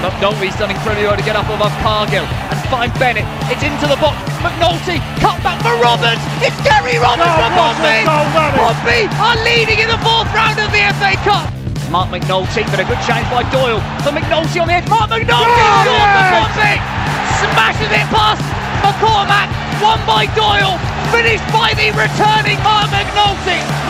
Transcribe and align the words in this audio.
McNulty's 0.00 0.56
done 0.56 0.72
incredibly 0.72 1.04
well 1.04 1.16
to 1.16 1.26
get 1.28 1.36
up 1.36 1.44
above 1.52 1.72
Cargill 1.84 2.24
and 2.24 2.56
find 2.72 2.88
Bennett. 2.96 3.28
It's 3.52 3.60
into 3.60 3.84
the 3.84 4.00
box. 4.00 4.16
McNulty 4.40 4.96
cut 5.20 5.36
back 5.44 5.60
for 5.60 5.76
Roberts. 5.76 6.24
It's 6.40 6.56
Gary 6.64 6.96
Roberts 6.96 7.28
for 7.36 7.52
Pompey. 7.52 8.08
Pompey 8.08 9.04
are 9.20 9.36
leading 9.44 9.84
in 9.84 9.92
the 9.92 10.00
fourth 10.00 10.32
round 10.32 10.56
of 10.56 10.72
the 10.72 10.80
FA 10.96 11.12
Cup. 11.20 11.52
Marc 11.92 12.08
McNulty, 12.08 12.64
but 12.72 12.80
a 12.80 12.86
good 12.88 13.02
chance 13.04 13.28
by 13.28 13.44
Doyle. 13.52 13.84
For 14.00 14.08
McNulty 14.16 14.56
on 14.64 14.72
the 14.72 14.80
edge. 14.80 14.88
Marc 14.88 15.12
McNulty 15.12 15.36
oh, 15.36 15.84
scores 15.84 16.08
for. 16.32 16.80
Smashes 17.44 17.92
it 17.92 18.08
past 18.08 18.40
McCormack. 18.80 19.52
Won 19.84 20.00
by 20.08 20.24
Doyle. 20.32 20.80
Finished 21.12 21.44
by 21.52 21.76
the 21.76 21.92
returning 21.92 22.56
Marc 22.64 22.88
McNulty. 22.88 23.89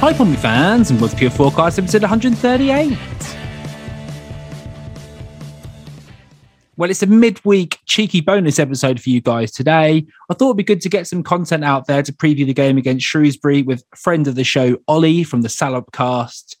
Hi, 0.00 0.12
Pompey 0.12 0.36
fans, 0.36 0.92
and 0.92 1.00
to 1.00 1.16
Pure 1.16 1.30
Forecast 1.30 1.76
episode 1.76 2.02
138. 2.02 2.96
Well, 6.76 6.88
it's 6.88 7.02
a 7.02 7.06
midweek 7.08 7.80
cheeky 7.84 8.20
bonus 8.20 8.60
episode 8.60 9.00
for 9.00 9.10
you 9.10 9.20
guys 9.20 9.50
today. 9.50 10.06
I 10.30 10.34
thought 10.34 10.50
it'd 10.50 10.56
be 10.56 10.62
good 10.62 10.80
to 10.82 10.88
get 10.88 11.08
some 11.08 11.24
content 11.24 11.64
out 11.64 11.88
there 11.88 12.04
to 12.04 12.12
preview 12.12 12.46
the 12.46 12.54
game 12.54 12.78
against 12.78 13.06
Shrewsbury 13.06 13.62
with 13.62 13.82
friend 13.96 14.28
of 14.28 14.36
the 14.36 14.44
show, 14.44 14.78
Ollie 14.86 15.24
from 15.24 15.42
the 15.42 15.48
Salop 15.48 15.90
Cast. 15.90 16.56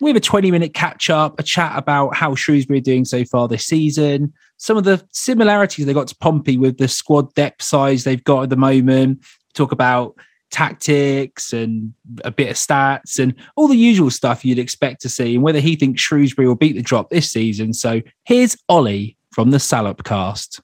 We 0.00 0.10
have 0.10 0.16
a 0.16 0.20
20 0.20 0.50
minute 0.50 0.74
catch 0.74 1.08
up, 1.08 1.38
a 1.38 1.44
chat 1.44 1.78
about 1.78 2.16
how 2.16 2.34
Shrewsbury 2.34 2.80
are 2.80 2.82
doing 2.82 3.04
so 3.04 3.24
far 3.24 3.46
this 3.46 3.64
season, 3.64 4.32
some 4.56 4.76
of 4.76 4.82
the 4.82 5.06
similarities 5.12 5.86
they 5.86 5.94
got 5.94 6.08
to 6.08 6.16
Pompey 6.16 6.58
with 6.58 6.78
the 6.78 6.88
squad 6.88 7.32
depth 7.34 7.62
size 7.62 8.02
they've 8.02 8.24
got 8.24 8.42
at 8.42 8.50
the 8.50 8.56
moment, 8.56 9.24
talk 9.54 9.70
about 9.70 10.16
tactics 10.50 11.52
and 11.52 11.92
a 12.24 12.30
bit 12.30 12.50
of 12.50 12.56
stats 12.56 13.18
and 13.18 13.34
all 13.56 13.68
the 13.68 13.76
usual 13.76 14.10
stuff 14.10 14.44
you'd 14.44 14.58
expect 14.58 15.00
to 15.02 15.08
see, 15.08 15.34
and 15.34 15.42
whether 15.42 15.60
he 15.60 15.76
thinks 15.76 16.00
Shrewsbury 16.02 16.48
will 16.48 16.54
beat 16.54 16.76
the 16.76 16.82
drop 16.82 17.10
this 17.10 17.30
season. 17.30 17.72
So 17.72 18.00
here's 18.24 18.56
Ollie 18.68 19.16
from 19.32 19.50
the 19.50 19.58
Salop 19.58 20.04
cast. 20.04 20.60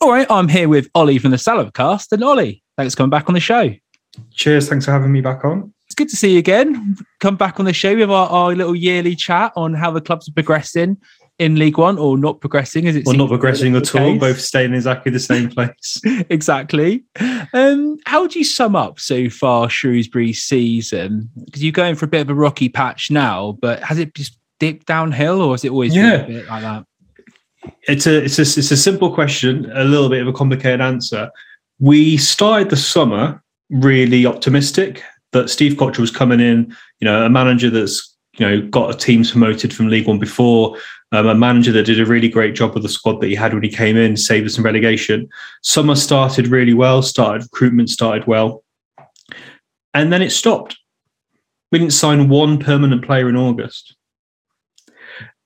All 0.00 0.10
right, 0.10 0.26
I'm 0.28 0.48
here 0.48 0.68
with 0.68 0.88
Ollie 0.94 1.18
from 1.18 1.30
the 1.30 1.38
Salop 1.38 1.74
cast. 1.74 2.12
And 2.12 2.24
Ollie, 2.24 2.62
thanks 2.76 2.94
for 2.94 2.98
coming 2.98 3.10
back 3.10 3.28
on 3.28 3.34
the 3.34 3.40
show. 3.40 3.70
Cheers. 4.32 4.68
Thanks 4.68 4.84
for 4.84 4.90
having 4.90 5.12
me 5.12 5.20
back 5.20 5.44
on. 5.44 5.72
It's 5.86 5.94
good 5.94 6.08
to 6.08 6.16
see 6.16 6.32
you 6.32 6.38
again. 6.38 6.96
Come 7.20 7.36
back 7.36 7.60
on 7.60 7.66
the 7.66 7.72
show 7.72 7.94
with 7.94 8.10
our, 8.10 8.28
our 8.28 8.54
little 8.54 8.74
yearly 8.74 9.14
chat 9.14 9.52
on 9.56 9.74
how 9.74 9.90
the 9.90 10.00
clubs 10.00 10.28
are 10.28 10.32
progressing 10.32 10.96
in 11.42 11.56
League 11.56 11.76
One 11.76 11.98
or 11.98 12.16
not 12.16 12.40
progressing 12.40 12.86
as 12.86 12.94
it 12.94 13.06
or 13.06 13.14
not 13.14 13.28
progressing 13.28 13.74
at 13.74 13.94
all, 13.96 14.16
both 14.16 14.40
staying 14.40 14.70
in 14.70 14.74
exactly 14.74 15.10
the 15.10 15.18
same 15.18 15.48
place. 15.50 16.00
exactly. 16.30 17.04
Um, 17.52 17.98
how 18.06 18.22
would 18.22 18.34
you 18.34 18.44
sum 18.44 18.76
up 18.76 19.00
so 19.00 19.28
far 19.28 19.68
Shrewsbury's 19.68 20.42
season? 20.42 21.28
Because 21.44 21.62
you're 21.62 21.72
going 21.72 21.96
for 21.96 22.04
a 22.04 22.08
bit 22.08 22.20
of 22.20 22.30
a 22.30 22.34
rocky 22.34 22.68
patch 22.68 23.10
now, 23.10 23.58
but 23.60 23.82
has 23.82 23.98
it 23.98 24.14
just 24.14 24.38
dipped 24.60 24.86
downhill 24.86 25.42
or 25.42 25.52
has 25.52 25.64
it 25.64 25.72
always 25.72 25.94
yeah. 25.94 26.18
been 26.18 26.36
a 26.36 26.38
bit 26.40 26.48
like 26.48 26.62
that? 26.62 26.86
It's 27.88 28.06
a 28.06 28.24
it's 28.24 28.38
a 28.38 28.42
it's 28.42 28.70
a 28.70 28.76
simple 28.76 29.12
question, 29.12 29.70
a 29.74 29.84
little 29.84 30.08
bit 30.08 30.22
of 30.22 30.28
a 30.28 30.32
complicated 30.32 30.80
answer. 30.80 31.30
We 31.80 32.16
started 32.16 32.70
the 32.70 32.76
summer 32.76 33.42
really 33.70 34.26
optimistic 34.26 35.02
that 35.32 35.50
Steve 35.50 35.74
Cotterill 35.74 36.00
was 36.00 36.10
coming 36.10 36.40
in, 36.40 36.76
you 37.00 37.04
know, 37.04 37.24
a 37.24 37.30
manager 37.30 37.70
that's 37.70 38.16
you 38.38 38.46
know 38.46 38.62
got 38.68 38.94
a 38.94 38.96
teams 38.96 39.32
promoted 39.32 39.74
from 39.74 39.88
League 39.88 40.06
One 40.06 40.18
before, 40.18 40.76
um, 41.12 41.26
a 41.26 41.34
manager 41.34 41.72
that 41.72 41.84
did 41.84 42.00
a 42.00 42.06
really 42.06 42.28
great 42.28 42.54
job 42.54 42.72
with 42.74 42.82
the 42.82 42.88
squad 42.88 43.20
that 43.20 43.28
he 43.28 43.34
had 43.34 43.52
when 43.52 43.62
he 43.62 43.68
came 43.68 43.96
in, 43.96 44.16
saved 44.16 44.46
us 44.46 44.54
some 44.54 44.64
relegation. 44.64 45.28
Summer 45.62 45.94
started 45.94 46.48
really 46.48 46.72
well, 46.72 47.02
started 47.02 47.42
recruitment 47.42 47.90
started 47.90 48.26
well, 48.26 48.64
and 49.92 50.12
then 50.12 50.22
it 50.22 50.30
stopped. 50.30 50.78
We 51.70 51.78
didn't 51.78 51.92
sign 51.92 52.28
one 52.28 52.58
permanent 52.58 53.04
player 53.04 53.28
in 53.28 53.36
August, 53.36 53.94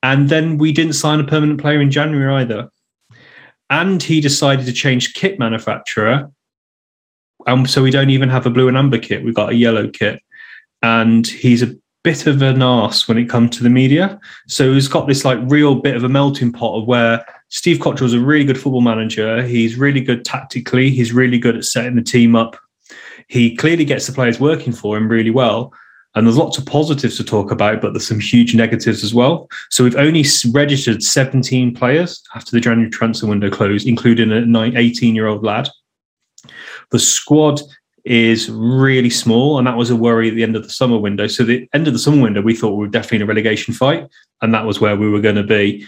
and 0.03 0.29
then 0.29 0.57
we 0.57 0.73
didn't 0.73 0.95
sign 0.95 1.19
a 1.19 1.25
permanent 1.25 1.61
player 1.61 1.81
in 1.81 1.91
January 1.91 2.43
either. 2.43 2.71
And 3.69 4.01
he 4.01 4.21
decided 4.21 4.67
to 4.67 4.73
change 4.73 5.15
kit 5.15 5.41
manufacturer, 5.41 6.31
and 7.49 7.69
so 7.69 7.83
we 7.83 7.91
don't 7.91 8.11
even 8.11 8.29
have 8.29 8.47
a 8.47 8.51
blue 8.51 8.69
and 8.69 8.77
amber 8.77 8.99
kit. 8.99 9.25
We've 9.25 9.35
got 9.35 9.51
a 9.51 9.57
yellow 9.57 9.89
kit, 9.89 10.23
and 10.81 11.27
he's 11.27 11.65
a 11.65 11.75
bit 12.07 12.29
of 12.29 12.41
an 12.41 12.63
ass 12.63 13.09
when 13.09 13.19
it 13.19 13.29
comes 13.29 13.57
to 13.57 13.65
the 13.65 13.69
media. 13.69 14.21
So 14.47 14.73
he's 14.73 14.87
got 14.87 15.09
this 15.09 15.25
like 15.25 15.41
real 15.43 15.75
bit 15.75 15.97
of 15.97 16.05
a 16.05 16.09
melting 16.09 16.53
pot 16.53 16.81
of 16.81 16.87
where 16.87 17.27
Steve 17.49 17.79
Cotterill 17.79 18.05
is 18.05 18.15
a 18.15 18.21
really 18.21 18.45
good 18.45 18.57
football 18.57 18.81
manager. 18.81 19.43
He's 19.43 19.75
really 19.75 20.01
good 20.01 20.25
tactically. 20.25 20.89
He's 20.91 21.13
really 21.13 21.37
good 21.37 21.57
at 21.57 21.65
setting 21.65 21.97
the 21.97 22.03
team 22.03 22.37
up. 22.37 22.57
He 23.27 23.57
clearly 23.57 23.85
gets 23.85 24.07
the 24.07 24.13
players 24.13 24.39
working 24.39 24.73
for 24.73 24.97
him 24.97 25.09
really 25.09 25.33
well. 25.33 25.73
And 26.15 26.25
there's 26.25 26.37
lots 26.37 26.59
of 26.59 26.65
positives 26.65 27.17
to 27.17 27.25
talk 27.25 27.51
about, 27.51 27.81
but 27.81 27.93
there's 27.93 28.07
some 28.07 28.21
huge 28.21 28.55
negatives 28.55 29.03
as 29.03 29.13
well. 29.13 29.49
So 29.71 29.83
we've 29.83 29.97
only 29.97 30.25
registered 30.53 31.03
17 31.03 31.75
players 31.75 32.23
after 32.37 32.53
the 32.53 32.61
January 32.61 32.89
transfer 32.89 33.27
window 33.27 33.51
closed, 33.51 33.85
including 33.89 34.31
a 34.31 34.79
18 34.79 35.17
year 35.17 35.27
old 35.27 35.43
lad. 35.43 35.69
The 36.93 37.01
squad 37.01 37.61
is 38.07 38.49
really 38.49 39.11
small, 39.11 39.59
and 39.59 39.67
that 39.67 39.77
was 39.77 39.91
a 39.91 39.97
worry 39.97 40.29
at 40.29 40.37
the 40.37 40.45
end 40.45 40.55
of 40.55 40.63
the 40.63 40.71
summer 40.71 40.97
window. 40.97 41.27
So 41.27 41.43
the 41.43 41.69
end 41.75 41.89
of 41.89 41.93
the 41.93 41.99
summer 41.99 42.23
window, 42.23 42.41
we 42.41 42.55
thought 42.55 42.77
we 42.77 42.87
were 42.87 42.91
definitely 42.91 43.17
in 43.17 43.23
a 43.23 43.27
relegation 43.27 43.75
fight, 43.75 44.09
and 44.41 44.55
that 44.55 44.65
was 44.65 44.81
where 44.81 44.97
we 44.97 45.11
were 45.11 45.21
going 45.21 45.37
to 45.37 45.43
be. 45.43 45.85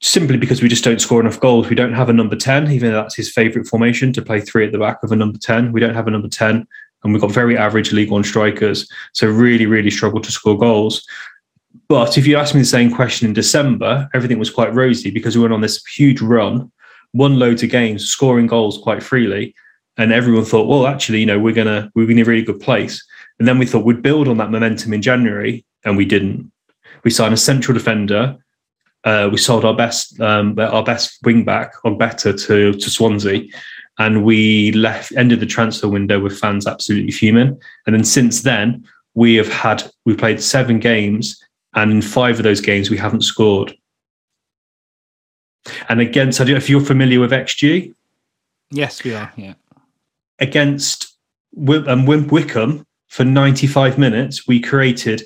Simply 0.00 0.36
because 0.36 0.62
we 0.62 0.68
just 0.68 0.84
don't 0.84 1.00
score 1.00 1.20
enough 1.20 1.40
goals. 1.40 1.68
We 1.68 1.74
don't 1.74 1.94
have 1.94 2.08
a 2.08 2.12
number 2.12 2.36
10, 2.36 2.70
even 2.70 2.92
though 2.92 3.02
that's 3.02 3.16
his 3.16 3.32
favourite 3.32 3.66
formation 3.66 4.12
to 4.12 4.22
play 4.22 4.40
three 4.40 4.66
at 4.66 4.72
the 4.72 4.78
back 4.78 5.02
of 5.02 5.10
a 5.10 5.16
number 5.16 5.38
10. 5.38 5.72
We 5.72 5.80
don't 5.80 5.94
have 5.94 6.06
a 6.06 6.10
number 6.12 6.28
10, 6.28 6.66
and 7.02 7.12
we've 7.12 7.20
got 7.20 7.32
very 7.32 7.58
average 7.58 7.92
League 7.92 8.10
One 8.10 8.22
strikers. 8.22 8.88
So 9.12 9.26
really, 9.26 9.66
really 9.66 9.90
struggle 9.90 10.20
to 10.20 10.30
score 10.30 10.56
goals. 10.56 11.04
But 11.88 12.16
if 12.16 12.26
you 12.26 12.36
asked 12.36 12.54
me 12.54 12.60
the 12.60 12.66
same 12.66 12.94
question 12.94 13.26
in 13.26 13.34
December, 13.34 14.08
everything 14.14 14.38
was 14.38 14.50
quite 14.50 14.72
rosy 14.74 15.10
because 15.10 15.34
we 15.34 15.42
went 15.42 15.54
on 15.54 15.60
this 15.60 15.84
huge 15.86 16.20
run, 16.20 16.70
won 17.14 17.38
loads 17.38 17.64
of 17.64 17.70
games, 17.70 18.08
scoring 18.08 18.46
goals 18.46 18.78
quite 18.78 19.02
freely 19.02 19.54
and 19.98 20.12
everyone 20.12 20.44
thought, 20.44 20.68
well, 20.68 20.86
actually, 20.86 21.20
you 21.20 21.26
know, 21.26 21.38
we're 21.38 21.54
gonna 21.54 21.90
we're 21.94 22.10
in 22.10 22.18
a 22.18 22.24
really 22.24 22.42
good 22.42 22.60
place. 22.60 23.04
And 23.38 23.46
then 23.46 23.58
we 23.58 23.66
thought 23.66 23.84
we'd 23.84 24.02
build 24.02 24.28
on 24.28 24.38
that 24.38 24.50
momentum 24.50 24.92
in 24.92 25.02
January, 25.02 25.64
and 25.84 25.96
we 25.96 26.04
didn't. 26.04 26.50
We 27.04 27.10
signed 27.10 27.34
a 27.34 27.38
central 27.38 27.76
defender. 27.76 28.36
Uh, 29.04 29.28
we 29.30 29.38
sold 29.38 29.64
our 29.64 29.74
best 29.74 30.20
um, 30.20 30.58
our 30.58 30.82
best 30.82 31.18
wing 31.24 31.44
back 31.44 31.72
better 31.98 32.32
to 32.32 32.72
to 32.72 32.90
Swansea, 32.90 33.44
and 33.98 34.24
we 34.24 34.72
left 34.72 35.12
ended 35.16 35.40
the 35.40 35.46
transfer 35.46 35.88
window 35.88 36.20
with 36.20 36.38
fans 36.38 36.66
absolutely 36.66 37.12
fuming. 37.12 37.58
And 37.86 37.94
then 37.94 38.04
since 38.04 38.42
then, 38.42 38.86
we 39.14 39.34
have 39.36 39.48
had 39.48 39.90
we 40.04 40.14
played 40.14 40.42
seven 40.42 40.78
games, 40.78 41.42
and 41.74 41.90
in 41.90 42.02
five 42.02 42.38
of 42.38 42.42
those 42.42 42.60
games 42.60 42.90
we 42.90 42.98
haven't 42.98 43.22
scored. 43.22 43.74
And 45.88 46.00
against, 46.00 46.40
I 46.40 46.44
if 46.44 46.70
you're 46.70 46.80
familiar 46.80 47.18
with 47.18 47.32
XG. 47.32 47.92
Yes, 48.70 49.02
we 49.02 49.14
are. 49.14 49.32
Yeah 49.36 49.54
against 50.38 51.16
um, 51.68 52.06
Wycombe 52.06 52.86
for 53.08 53.24
95 53.24 53.98
minutes, 53.98 54.46
we 54.46 54.60
created 54.60 55.22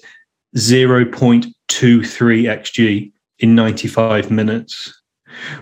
0.23 0.57 1.53
xg 1.69 3.13
in 3.39 3.55
95 3.55 4.31
minutes, 4.31 5.03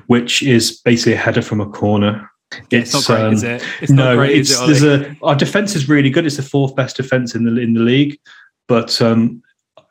which 0.07 0.43
is 0.43 0.81
basically 0.81 1.13
a 1.15 1.17
header 1.17 1.43
from 1.43 1.61
a 1.61 1.69
corner. 1.69 2.31
It's, 2.71 2.95
it's 2.95 3.09
not 3.09 3.17
great, 3.17 3.27
um, 3.27 3.33
is 3.35 3.43
it? 3.43 3.63
It's 3.83 3.93
no, 3.93 4.17
great, 4.17 4.37
it's, 4.37 4.59
it, 4.59 4.67
there's 4.67 4.83
a 4.83 5.17
our 5.23 5.37
defense 5.37 5.77
is 5.77 5.89
really 5.89 6.09
good. 6.09 6.25
It's 6.25 6.39
the 6.39 6.43
fourth 6.43 6.75
best 6.75 6.97
defense 6.97 7.35
in 7.35 7.45
the 7.45 7.61
in 7.61 7.75
the 7.75 7.81
league, 7.81 8.19
but 8.69 9.01
um, 9.03 9.43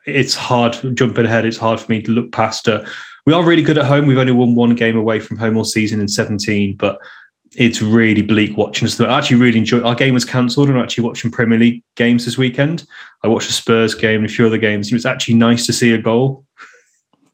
it's 0.06 0.34
hard 0.34 0.76
jumping 0.94 1.24
ahead. 1.24 1.44
It's 1.44 1.56
hard 1.56 1.78
for 1.78 1.90
me 1.90 2.02
to 2.02 2.10
look 2.10 2.32
past. 2.32 2.68
Uh, 2.68 2.84
we 3.26 3.32
are 3.32 3.44
really 3.44 3.62
good 3.62 3.78
at 3.78 3.84
home. 3.84 4.06
We've 4.06 4.18
only 4.18 4.32
won 4.32 4.56
one 4.56 4.74
game 4.74 4.96
away 4.96 5.20
from 5.20 5.36
home 5.36 5.56
all 5.56 5.64
season 5.64 6.00
in 6.00 6.08
17, 6.08 6.76
but 6.76 6.98
it's 7.56 7.80
really 7.80 8.22
bleak 8.22 8.56
watching 8.56 8.86
us. 8.86 9.00
I 9.00 9.18
actually 9.18 9.38
really 9.38 9.58
enjoyed. 9.58 9.82
Our 9.82 9.94
game 9.94 10.14
was 10.14 10.24
cancelled, 10.24 10.68
and 10.68 10.78
I'm 10.78 10.84
actually 10.84 11.04
watching 11.04 11.30
Premier 11.30 11.58
League 11.58 11.82
games 11.96 12.24
this 12.24 12.38
weekend. 12.38 12.86
I 13.22 13.28
watched 13.28 13.48
the 13.48 13.52
Spurs 13.52 13.94
game 13.94 14.20
and 14.20 14.26
a 14.26 14.32
few 14.32 14.46
other 14.46 14.58
games. 14.58 14.90
It 14.90 14.94
was 14.94 15.06
actually 15.06 15.34
nice 15.34 15.66
to 15.66 15.72
see 15.72 15.92
a 15.92 15.98
goal. 15.98 16.44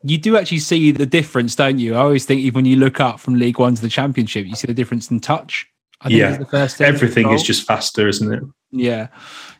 You 0.02 0.18
do 0.18 0.36
actually 0.36 0.58
see 0.58 0.92
the 0.92 1.06
difference, 1.06 1.56
don't 1.56 1.78
you? 1.78 1.94
I 1.94 1.98
always 1.98 2.26
think 2.26 2.40
even 2.40 2.56
when 2.56 2.64
you 2.66 2.76
look 2.76 3.00
up 3.00 3.18
from 3.18 3.34
League 3.34 3.58
One 3.58 3.74
to 3.74 3.82
the 3.82 3.88
Championship, 3.88 4.46
you 4.46 4.54
see 4.54 4.66
the 4.66 4.74
difference 4.74 5.10
in 5.10 5.20
touch. 5.20 5.66
yeah, 6.06 6.36
the 6.36 6.44
first 6.44 6.80
everything 6.80 7.30
is 7.30 7.42
just 7.42 7.66
faster, 7.66 8.06
isn't 8.06 8.32
it? 8.32 8.42
Yeah, 8.70 9.08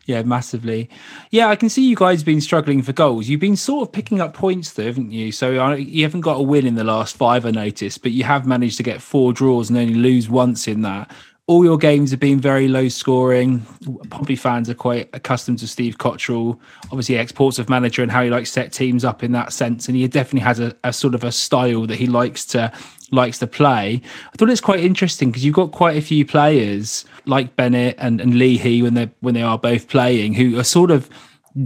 yeah, 0.05 0.21
massively. 0.21 0.89
Yeah, 1.31 1.47
I 1.47 1.55
can 1.55 1.69
see 1.69 1.87
you 1.87 1.95
guys 1.95 2.23
been 2.23 2.41
struggling 2.41 2.81
for 2.83 2.93
goals. 2.93 3.27
You've 3.27 3.39
been 3.39 3.55
sort 3.55 3.87
of 3.87 3.91
picking 3.91 4.21
up 4.21 4.33
points 4.33 4.73
though, 4.73 4.85
haven't 4.85 5.11
you? 5.11 5.31
So 5.31 5.59
uh, 5.63 5.75
you 5.75 6.03
haven't 6.03 6.21
got 6.21 6.37
a 6.37 6.43
win 6.43 6.67
in 6.67 6.75
the 6.75 6.83
last 6.83 7.17
five, 7.17 7.45
I 7.45 7.51
noticed, 7.51 8.03
but 8.03 8.11
you 8.11 8.23
have 8.23 8.45
managed 8.45 8.77
to 8.77 8.83
get 8.83 9.01
four 9.01 9.33
draws 9.33 9.69
and 9.69 9.77
only 9.77 9.95
lose 9.95 10.29
once 10.29 10.67
in 10.67 10.83
that. 10.83 11.11
All 11.47 11.63
your 11.63 11.77
games 11.77 12.09
have 12.09 12.19
been 12.19 12.39
very 12.39 12.67
low 12.67 12.87
scoring. 12.87 13.63
Pompey 14.09 14.35
fans 14.35 14.67
are 14.67 14.73
quite 14.73 15.09
accustomed 15.13 15.59
to 15.59 15.67
Steve 15.67 15.99
Cotterill, 15.99 16.59
obviously 16.85 17.17
ex-Portsmouth 17.17 17.69
manager, 17.69 18.01
and 18.01 18.11
how 18.11 18.23
he 18.23 18.31
likes 18.31 18.51
set 18.51 18.73
teams 18.73 19.05
up 19.05 19.23
in 19.23 19.31
that 19.33 19.53
sense. 19.53 19.87
And 19.87 19.95
he 19.95 20.07
definitely 20.07 20.39
has 20.39 20.59
a, 20.59 20.75
a 20.83 20.91
sort 20.91 21.13
of 21.13 21.23
a 21.23 21.31
style 21.31 21.85
that 21.85 21.97
he 21.97 22.07
likes 22.07 22.45
to 22.45 22.71
likes 23.11 23.39
to 23.39 23.47
play. 23.47 24.01
I 24.33 24.37
thought 24.37 24.49
it's 24.49 24.61
quite 24.61 24.79
interesting 24.79 25.29
because 25.29 25.45
you've 25.45 25.55
got 25.55 25.71
quite 25.71 25.97
a 25.97 26.01
few 26.01 26.25
players 26.25 27.05
like 27.25 27.55
Bennett 27.55 27.95
and, 27.97 28.21
and 28.21 28.37
Leahy 28.37 28.81
when 28.81 28.93
they 28.93 29.09
when 29.21 29.33
they 29.33 29.41
are 29.41 29.57
both 29.57 29.87
playing 29.87 30.33
who 30.33 30.59
are 30.59 30.63
sort 30.63 30.91
of 30.91 31.09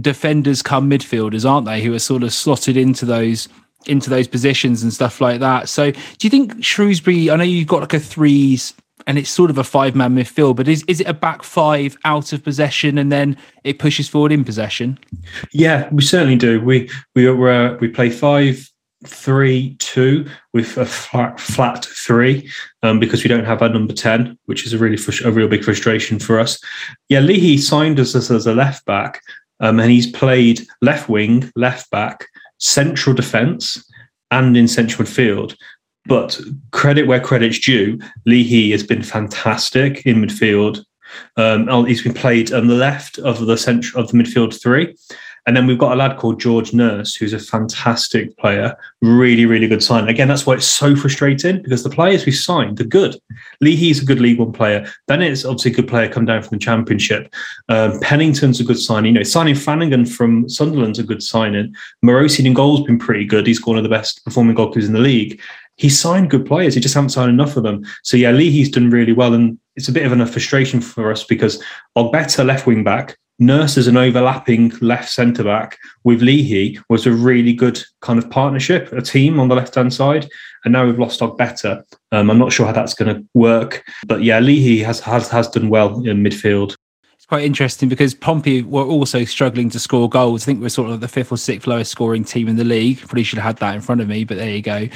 defenders 0.00 0.62
come 0.62 0.88
midfielders, 0.88 1.48
aren't 1.48 1.66
they? 1.66 1.82
Who 1.82 1.94
are 1.94 1.98
sort 1.98 2.22
of 2.22 2.32
slotted 2.32 2.76
into 2.76 3.04
those 3.04 3.48
into 3.86 4.10
those 4.10 4.28
positions 4.28 4.82
and 4.82 4.92
stuff 4.92 5.20
like 5.20 5.40
that. 5.40 5.68
So 5.68 5.90
do 5.90 6.00
you 6.20 6.30
think 6.30 6.62
Shrewsbury? 6.62 7.30
I 7.30 7.36
know 7.36 7.44
you've 7.44 7.68
got 7.68 7.80
like 7.80 7.94
a 7.94 8.00
threes 8.00 8.74
and 9.06 9.18
it's 9.18 9.30
sort 9.30 9.50
of 9.50 9.58
a 9.58 9.64
five 9.64 9.96
man 9.96 10.14
midfield, 10.14 10.56
but 10.56 10.68
is, 10.68 10.84
is 10.86 11.00
it 11.00 11.08
a 11.08 11.14
back 11.14 11.42
five 11.42 11.96
out 12.04 12.32
of 12.32 12.44
possession 12.44 12.98
and 12.98 13.10
then 13.10 13.36
it 13.64 13.78
pushes 13.78 14.08
forward 14.08 14.32
in 14.32 14.44
possession? 14.44 14.98
Yeah, 15.52 15.88
we 15.90 16.02
certainly 16.02 16.36
do. 16.36 16.60
We 16.60 16.90
we 17.14 17.30
we 17.32 17.88
play 17.88 18.10
five 18.10 18.70
three 19.06 19.76
two 19.78 20.26
with 20.52 20.76
a 20.76 20.84
flat, 20.84 21.40
flat 21.40 21.84
three 21.84 22.50
um, 22.82 23.00
because 23.00 23.24
we 23.24 23.28
don't 23.28 23.46
have 23.46 23.62
our 23.62 23.68
number 23.68 23.94
10 23.94 24.38
which 24.44 24.66
is 24.66 24.72
a 24.72 24.78
really 24.78 24.98
a 25.24 25.32
real 25.32 25.48
big 25.48 25.64
frustration 25.64 26.18
for 26.18 26.38
us. 26.38 26.58
Yeah 27.08 27.20
leahy 27.20 27.56
signed 27.56 27.98
us 27.98 28.14
as, 28.14 28.30
as 28.30 28.46
a 28.46 28.54
left 28.54 28.84
back 28.84 29.22
um, 29.60 29.80
and 29.80 29.90
he's 29.90 30.10
played 30.10 30.66
left 30.82 31.08
wing 31.08 31.50
left 31.56 31.90
back 31.90 32.26
central 32.58 33.14
defence 33.14 33.82
and 34.30 34.56
in 34.56 34.68
central 34.68 35.06
midfield. 35.06 35.56
But 36.06 36.40
credit 36.72 37.06
where 37.06 37.20
credit's 37.20 37.58
due 37.58 37.98
leahy 38.26 38.70
has 38.72 38.82
been 38.82 39.02
fantastic 39.02 40.04
in 40.06 40.22
midfield. 40.22 40.84
Um, 41.36 41.86
he's 41.86 42.02
been 42.02 42.14
played 42.14 42.52
on 42.52 42.68
the 42.68 42.74
left 42.74 43.18
of 43.18 43.46
the 43.46 43.56
central 43.56 44.02
of 44.02 44.10
the 44.10 44.18
midfield 44.18 44.60
three 44.60 44.94
and 45.50 45.56
then 45.56 45.66
we've 45.66 45.78
got 45.78 45.90
a 45.90 45.96
lad 45.96 46.16
called 46.16 46.38
George 46.38 46.72
Nurse, 46.72 47.16
who's 47.16 47.32
a 47.32 47.38
fantastic 47.40 48.38
player, 48.38 48.76
really, 49.02 49.46
really 49.46 49.66
good 49.66 49.82
sign. 49.82 50.06
Again, 50.06 50.28
that's 50.28 50.46
why 50.46 50.54
it's 50.54 50.64
so 50.64 50.94
frustrating 50.94 51.60
because 51.60 51.82
the 51.82 51.90
players 51.90 52.24
we 52.24 52.30
signed 52.30 52.80
are 52.80 52.84
good. 52.84 53.20
Leahy's 53.60 54.00
a 54.00 54.04
good 54.04 54.20
League 54.20 54.38
One 54.38 54.52
player. 54.52 54.86
Bennett's 55.08 55.44
obviously 55.44 55.72
a 55.72 55.74
good 55.74 55.88
player, 55.88 56.08
come 56.08 56.24
down 56.24 56.42
from 56.42 56.56
the 56.56 56.64
Championship. 56.64 57.34
Um, 57.68 57.98
Pennington's 57.98 58.60
a 58.60 58.64
good 58.64 58.78
signing. 58.78 59.14
You 59.14 59.18
know, 59.18 59.24
signing 59.24 59.56
Flanagan 59.56 60.06
from 60.06 60.48
Sunderland's 60.48 61.00
a 61.00 61.02
good 61.02 61.20
signing. 61.20 61.74
Marosi 62.04 62.46
in 62.46 62.54
goal's 62.54 62.84
been 62.84 63.00
pretty 63.00 63.24
good. 63.24 63.48
He's 63.48 63.66
one 63.66 63.76
of 63.76 63.82
the 63.82 63.88
best 63.88 64.24
performing 64.24 64.54
goalkeepers 64.54 64.86
in 64.86 64.92
the 64.92 65.00
league. 65.00 65.40
He 65.78 65.88
signed 65.88 66.30
good 66.30 66.46
players. 66.46 66.76
He 66.76 66.80
just 66.80 66.94
hasn't 66.94 67.10
signed 67.10 67.30
enough 67.30 67.56
of 67.56 67.64
them. 67.64 67.84
So 68.04 68.16
yeah, 68.16 68.30
Leahy's 68.30 68.70
done 68.70 68.90
really 68.90 69.14
well, 69.14 69.34
and 69.34 69.58
it's 69.74 69.88
a 69.88 69.92
bit 69.92 70.06
of 70.06 70.12
a 70.12 70.26
frustration 70.26 70.80
for 70.80 71.10
us 71.10 71.24
because 71.24 71.60
Ogbeta 71.98 72.46
left 72.46 72.68
wing 72.68 72.84
back, 72.84 73.18
Nurse 73.40 73.78
as 73.78 73.86
an 73.86 73.96
overlapping 73.96 74.70
left 74.82 75.08
centre 75.08 75.42
back 75.42 75.78
with 76.04 76.20
Leahy 76.20 76.78
was 76.90 77.06
a 77.06 77.12
really 77.12 77.54
good 77.54 77.82
kind 78.00 78.18
of 78.18 78.28
partnership, 78.28 78.92
a 78.92 79.00
team 79.00 79.40
on 79.40 79.48
the 79.48 79.54
left 79.54 79.74
hand 79.74 79.94
side. 79.94 80.28
And 80.64 80.72
now 80.72 80.84
we've 80.84 80.98
lost 80.98 81.20
Ogbeta. 81.20 81.82
Um, 82.12 82.30
I'm 82.30 82.38
not 82.38 82.52
sure 82.52 82.66
how 82.66 82.72
that's 82.72 82.92
going 82.92 83.14
to 83.14 83.26
work, 83.32 83.82
but 84.06 84.22
yeah, 84.22 84.40
Leahy 84.40 84.80
has 84.80 85.00
has 85.00 85.30
has 85.30 85.48
done 85.48 85.70
well 85.70 86.06
in 86.06 86.22
midfield 86.22 86.76
It's 87.14 87.24
quite 87.24 87.44
interesting 87.44 87.88
because 87.88 88.12
Pompey 88.12 88.60
were 88.60 88.84
also 88.84 89.24
struggling 89.24 89.70
to 89.70 89.78
score 89.78 90.06
goals. 90.10 90.42
I 90.42 90.46
think 90.46 90.60
we're 90.60 90.68
sort 90.68 90.90
of 90.90 91.00
the 91.00 91.08
fifth 91.08 91.32
or 91.32 91.38
sixth 91.38 91.66
lowest 91.66 91.90
scoring 91.90 92.24
team 92.24 92.46
in 92.46 92.56
the 92.56 92.64
league. 92.64 92.98
Probably 92.98 93.22
should 93.22 93.38
have 93.38 93.46
had 93.46 93.56
that 93.58 93.74
in 93.74 93.80
front 93.80 94.02
of 94.02 94.08
me, 94.08 94.24
but 94.24 94.36
there 94.36 94.50
you 94.50 94.60
go. 94.60 94.86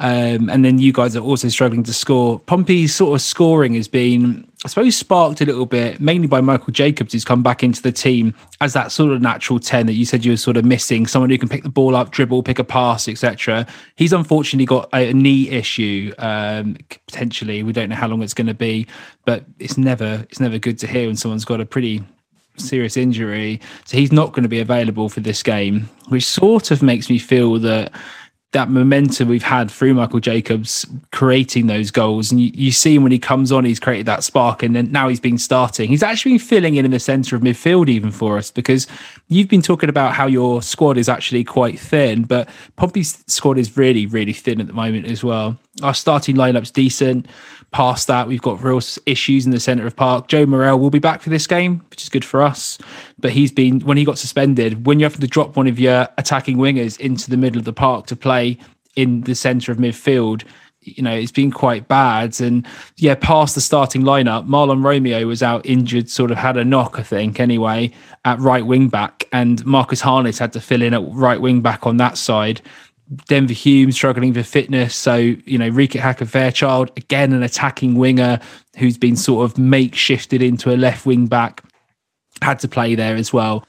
Um, 0.00 0.50
and 0.50 0.64
then 0.64 0.80
you 0.80 0.92
guys 0.92 1.14
are 1.14 1.22
also 1.22 1.48
struggling 1.48 1.84
to 1.84 1.92
score. 1.92 2.40
Pompey's 2.40 2.92
sort 2.92 3.14
of 3.14 3.22
scoring 3.22 3.74
has 3.74 3.86
been 3.86 4.48
I 4.64 4.68
suppose 4.68 4.96
sparked 4.96 5.42
a 5.42 5.44
little 5.44 5.66
bit, 5.66 6.00
mainly 6.00 6.26
by 6.26 6.40
Michael 6.40 6.72
Jacobs, 6.72 7.12
who's 7.12 7.24
come 7.24 7.42
back 7.42 7.62
into 7.62 7.82
the 7.82 7.92
team 7.92 8.34
as 8.62 8.72
that 8.72 8.92
sort 8.92 9.12
of 9.12 9.20
natural 9.20 9.60
10 9.60 9.84
that 9.84 9.92
you 9.92 10.06
said 10.06 10.24
you 10.24 10.32
were 10.32 10.38
sort 10.38 10.56
of 10.56 10.64
missing, 10.64 11.06
someone 11.06 11.28
who 11.28 11.36
can 11.36 11.50
pick 11.50 11.64
the 11.64 11.68
ball 11.68 11.94
up, 11.94 12.10
dribble, 12.10 12.42
pick 12.42 12.58
a 12.58 12.64
pass, 12.64 13.06
etc. 13.06 13.66
He's 13.96 14.14
unfortunately 14.14 14.64
got 14.64 14.88
a 14.94 15.12
knee 15.12 15.50
issue, 15.50 16.14
um, 16.16 16.78
potentially. 17.06 17.62
We 17.62 17.74
don't 17.74 17.90
know 17.90 17.96
how 17.96 18.08
long 18.08 18.22
it's 18.22 18.32
going 18.32 18.46
to 18.46 18.54
be, 18.54 18.86
but 19.26 19.44
it's 19.58 19.76
never 19.76 20.24
it's 20.30 20.40
never 20.40 20.58
good 20.58 20.78
to 20.78 20.86
hear 20.86 21.08
when 21.08 21.16
someone's 21.16 21.44
got 21.44 21.60
a 21.60 21.66
pretty 21.66 22.02
serious 22.56 22.96
injury. 22.96 23.60
So 23.84 23.98
he's 23.98 24.12
not 24.12 24.32
going 24.32 24.44
to 24.44 24.48
be 24.48 24.60
available 24.60 25.10
for 25.10 25.20
this 25.20 25.42
game, 25.42 25.90
which 26.08 26.24
sort 26.24 26.70
of 26.70 26.82
makes 26.82 27.10
me 27.10 27.18
feel 27.18 27.58
that 27.58 27.92
that 28.54 28.70
momentum 28.70 29.28
we've 29.28 29.42
had 29.42 29.70
through 29.70 29.92
Michael 29.94 30.20
Jacobs 30.20 30.86
creating 31.12 31.66
those 31.66 31.90
goals. 31.90 32.32
And 32.32 32.40
you, 32.40 32.50
you 32.54 32.72
see 32.72 32.94
him 32.94 33.02
when 33.02 33.12
he 33.12 33.18
comes 33.18 33.52
on, 33.52 33.64
he's 33.64 33.78
created 33.78 34.06
that 34.06 34.24
spark. 34.24 34.62
And 34.62 34.74
then 34.74 34.90
now 34.90 35.08
he's 35.08 35.20
been 35.20 35.38
starting. 35.38 35.88
He's 35.88 36.02
actually 36.02 36.32
been 36.32 36.38
filling 36.38 36.76
in 36.76 36.84
in 36.84 36.90
the 36.90 36.98
centre 36.98 37.36
of 37.36 37.42
midfield, 37.42 37.88
even 37.88 38.10
for 38.10 38.38
us, 38.38 38.50
because 38.50 38.86
you've 39.28 39.48
been 39.48 39.62
talking 39.62 39.88
about 39.88 40.14
how 40.14 40.26
your 40.26 40.62
squad 40.62 40.96
is 40.96 41.08
actually 41.08 41.44
quite 41.44 41.78
thin, 41.78 42.22
but 42.22 42.48
Pompey's 42.76 43.22
squad 43.26 43.58
is 43.58 43.76
really, 43.76 44.06
really 44.06 44.32
thin 44.32 44.60
at 44.60 44.66
the 44.66 44.72
moment 44.72 45.06
as 45.06 45.22
well. 45.22 45.58
Our 45.82 45.94
starting 45.94 46.36
lineup's 46.36 46.70
decent. 46.70 47.26
Past 47.74 48.06
that, 48.06 48.28
we've 48.28 48.40
got 48.40 48.62
real 48.62 48.80
issues 49.04 49.44
in 49.44 49.50
the 49.50 49.58
centre 49.58 49.84
of 49.84 49.96
park. 49.96 50.28
Joe 50.28 50.46
Morrell 50.46 50.78
will 50.78 50.90
be 50.90 51.00
back 51.00 51.20
for 51.20 51.28
this 51.28 51.48
game, 51.48 51.82
which 51.90 52.04
is 52.04 52.08
good 52.08 52.24
for 52.24 52.40
us. 52.40 52.78
But 53.18 53.32
he's 53.32 53.50
been, 53.50 53.80
when 53.80 53.96
he 53.96 54.04
got 54.04 54.16
suspended, 54.16 54.86
when 54.86 55.00
you 55.00 55.04
have 55.06 55.18
to 55.18 55.26
drop 55.26 55.56
one 55.56 55.66
of 55.66 55.80
your 55.80 56.08
attacking 56.16 56.56
wingers 56.56 57.00
into 57.00 57.28
the 57.28 57.36
middle 57.36 57.58
of 57.58 57.64
the 57.64 57.72
park 57.72 58.06
to 58.06 58.14
play 58.14 58.58
in 58.94 59.22
the 59.22 59.34
centre 59.34 59.72
of 59.72 59.78
midfield, 59.78 60.44
you 60.82 61.02
know, 61.02 61.12
it's 61.12 61.32
been 61.32 61.50
quite 61.50 61.88
bad. 61.88 62.40
And 62.40 62.64
yeah, 62.96 63.16
past 63.16 63.56
the 63.56 63.60
starting 63.60 64.02
lineup, 64.02 64.46
Mahlon 64.46 64.84
Romeo 64.84 65.26
was 65.26 65.42
out 65.42 65.66
injured, 65.66 66.08
sort 66.08 66.30
of 66.30 66.36
had 66.36 66.56
a 66.56 66.64
knock, 66.64 67.00
I 67.00 67.02
think, 67.02 67.40
anyway, 67.40 67.90
at 68.24 68.38
right 68.38 68.64
wing 68.64 68.88
back. 68.88 69.24
And 69.32 69.66
Marcus 69.66 70.00
Harness 70.00 70.38
had 70.38 70.52
to 70.52 70.60
fill 70.60 70.80
in 70.80 70.94
at 70.94 71.02
right 71.08 71.40
wing 71.40 71.60
back 71.60 71.88
on 71.88 71.96
that 71.96 72.18
side. 72.18 72.62
Denver 73.26 73.52
Hume 73.52 73.92
struggling 73.92 74.32
for 74.32 74.42
fitness. 74.42 74.94
So, 74.94 75.16
you 75.16 75.58
know, 75.58 75.70
Reeco 75.70 76.00
Hackett-Fairchild, 76.00 76.90
again, 76.96 77.32
an 77.32 77.42
attacking 77.42 77.96
winger 77.96 78.40
who's 78.78 78.96
been 78.96 79.16
sort 79.16 79.44
of 79.44 79.56
makeshifted 79.56 80.40
into 80.42 80.72
a 80.72 80.76
left 80.76 81.04
wing 81.06 81.26
back, 81.26 81.62
had 82.42 82.58
to 82.60 82.68
play 82.68 82.94
there 82.94 83.16
as 83.16 83.32
well. 83.32 83.66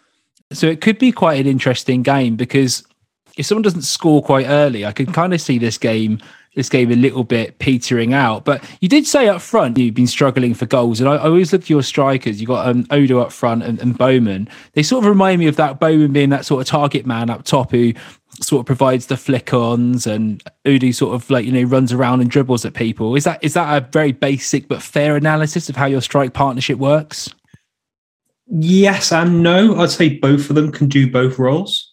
So 0.51 0.67
it 0.67 0.81
could 0.81 0.99
be 0.99 1.11
quite 1.11 1.39
an 1.39 1.47
interesting 1.47 2.01
game 2.03 2.35
because 2.35 2.83
if 3.37 3.45
someone 3.45 3.63
doesn't 3.63 3.81
score 3.81 4.23
quite 4.23 4.47
early, 4.47 4.85
I 4.85 4.91
can 4.91 5.11
kind 5.11 5.33
of 5.33 5.41
see 5.41 5.57
this 5.57 5.77
game 5.77 6.19
this 6.55 6.69
game 6.69 6.91
a 6.91 6.95
little 6.95 7.23
bit 7.23 7.59
petering 7.59 8.13
out. 8.13 8.45
But 8.45 8.63
you 8.81 8.89
did 8.89 9.05
say 9.05 9.27
up 9.27 9.41
front 9.41 9.77
you've 9.77 9.93
been 9.93 10.07
struggling 10.07 10.53
for 10.53 10.65
goals, 10.65 10.99
and 10.99 11.07
I, 11.07 11.15
I 11.15 11.25
always 11.25 11.53
look 11.53 11.63
at 11.63 11.69
your 11.69 11.83
strikers. 11.83 12.41
You 12.41 12.47
got 12.47 12.67
um, 12.67 12.85
Udoh 12.85 13.21
up 13.21 13.31
front 13.31 13.63
and, 13.63 13.79
and 13.79 13.97
Bowman. 13.97 14.49
They 14.73 14.83
sort 14.83 15.03
of 15.03 15.09
remind 15.09 15.39
me 15.39 15.47
of 15.47 15.57
that 15.57 15.79
Bowman 15.79 16.13
being 16.13 16.29
that 16.29 16.45
sort 16.45 16.61
of 16.61 16.67
target 16.67 17.05
man 17.05 17.29
up 17.29 17.43
top 17.43 17.71
who 17.71 17.93
sort 18.41 18.61
of 18.61 18.65
provides 18.65 19.05
the 19.07 19.17
flick 19.17 19.53
ons 19.53 20.05
and 20.05 20.43
Udoh 20.65 20.93
sort 20.93 21.15
of 21.15 21.29
like 21.29 21.45
you 21.45 21.51
know 21.51 21.63
runs 21.63 21.93
around 21.93 22.21
and 22.21 22.29
dribbles 22.29 22.65
at 22.65 22.73
people. 22.73 23.15
Is 23.15 23.25
that 23.25 23.43
is 23.43 23.53
that 23.53 23.75
a 23.75 23.85
very 23.91 24.11
basic 24.11 24.67
but 24.67 24.81
fair 24.81 25.15
analysis 25.15 25.69
of 25.69 25.75
how 25.75 25.85
your 25.85 26.01
strike 26.01 26.33
partnership 26.33 26.77
works? 26.77 27.29
Yes 28.47 29.11
and 29.11 29.41
no. 29.41 29.79
I'd 29.79 29.89
say 29.89 30.17
both 30.19 30.49
of 30.49 30.55
them 30.55 30.71
can 30.71 30.87
do 30.87 31.11
both 31.11 31.39
roles. 31.39 31.84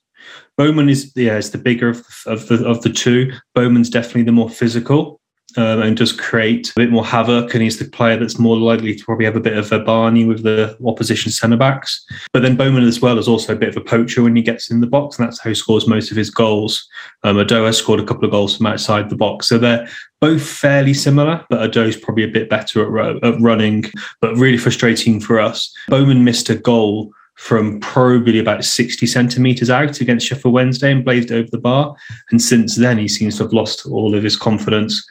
Bowman 0.58 0.88
is 0.88 1.12
yeah 1.16 1.38
is 1.38 1.50
the 1.50 1.58
bigger 1.58 1.88
of 1.88 2.04
the, 2.04 2.30
of 2.30 2.48
the 2.48 2.66
of 2.66 2.82
the 2.82 2.90
two. 2.90 3.32
Bowman's 3.54 3.90
definitely 3.90 4.24
the 4.24 4.32
more 4.32 4.50
physical 4.50 5.20
um, 5.56 5.82
and 5.82 5.96
does 5.96 6.12
create 6.12 6.70
a 6.70 6.80
bit 6.80 6.90
more 6.90 7.04
havoc. 7.04 7.54
And 7.54 7.62
he's 7.62 7.78
the 7.78 7.84
player 7.84 8.16
that's 8.16 8.38
more 8.38 8.56
likely 8.56 8.94
to 8.94 9.04
probably 9.04 9.24
have 9.24 9.36
a 9.36 9.40
bit 9.40 9.56
of 9.56 9.70
a 9.72 9.78
Barney 9.78 10.24
with 10.24 10.42
the 10.42 10.76
opposition 10.84 11.30
centre 11.30 11.56
backs. 11.56 12.04
But 12.32 12.42
then 12.42 12.56
Bowman 12.56 12.84
as 12.84 13.00
well 13.00 13.18
is 13.18 13.28
also 13.28 13.52
a 13.52 13.58
bit 13.58 13.68
of 13.68 13.76
a 13.76 13.84
poacher 13.84 14.22
when 14.22 14.36
he 14.36 14.42
gets 14.42 14.70
in 14.70 14.80
the 14.80 14.86
box, 14.86 15.18
and 15.18 15.26
that's 15.26 15.40
how 15.40 15.50
he 15.50 15.54
scores 15.54 15.86
most 15.86 16.10
of 16.10 16.16
his 16.16 16.30
goals. 16.30 16.86
Um, 17.22 17.36
Udoh 17.36 17.66
has 17.66 17.78
scored 17.78 18.00
a 18.00 18.04
couple 18.04 18.24
of 18.24 18.30
goals 18.30 18.56
from 18.56 18.66
outside 18.66 19.10
the 19.10 19.16
box, 19.16 19.48
so 19.48 19.58
they're 19.58 19.88
both 20.20 20.42
fairly 20.42 20.94
similar, 20.94 21.44
but 21.50 21.70
Udoh's 21.70 21.96
probably 21.96 22.24
a 22.24 22.28
bit 22.28 22.48
better 22.48 22.98
at, 22.98 23.22
at 23.24 23.40
running, 23.40 23.84
but 24.20 24.36
really 24.36 24.58
frustrating 24.58 25.20
for 25.20 25.40
us. 25.40 25.72
Bowman 25.88 26.24
missed 26.24 26.48
a 26.48 26.54
goal 26.54 27.12
from 27.34 27.80
probably 27.80 28.38
about 28.38 28.64
60 28.64 29.06
centimetres 29.06 29.70
out 29.70 30.00
against 30.00 30.26
Sheffield 30.26 30.54
Wednesday 30.54 30.92
and 30.92 31.04
blazed 31.04 31.32
over 31.32 31.48
the 31.50 31.58
bar. 31.58 31.94
And 32.30 32.40
since 32.40 32.76
then, 32.76 32.98
he 32.98 33.08
seems 33.08 33.36
to 33.36 33.44
have 33.44 33.52
lost 33.52 33.86
all 33.86 34.14
of 34.14 34.22
his 34.22 34.36
confidence. 34.36 35.04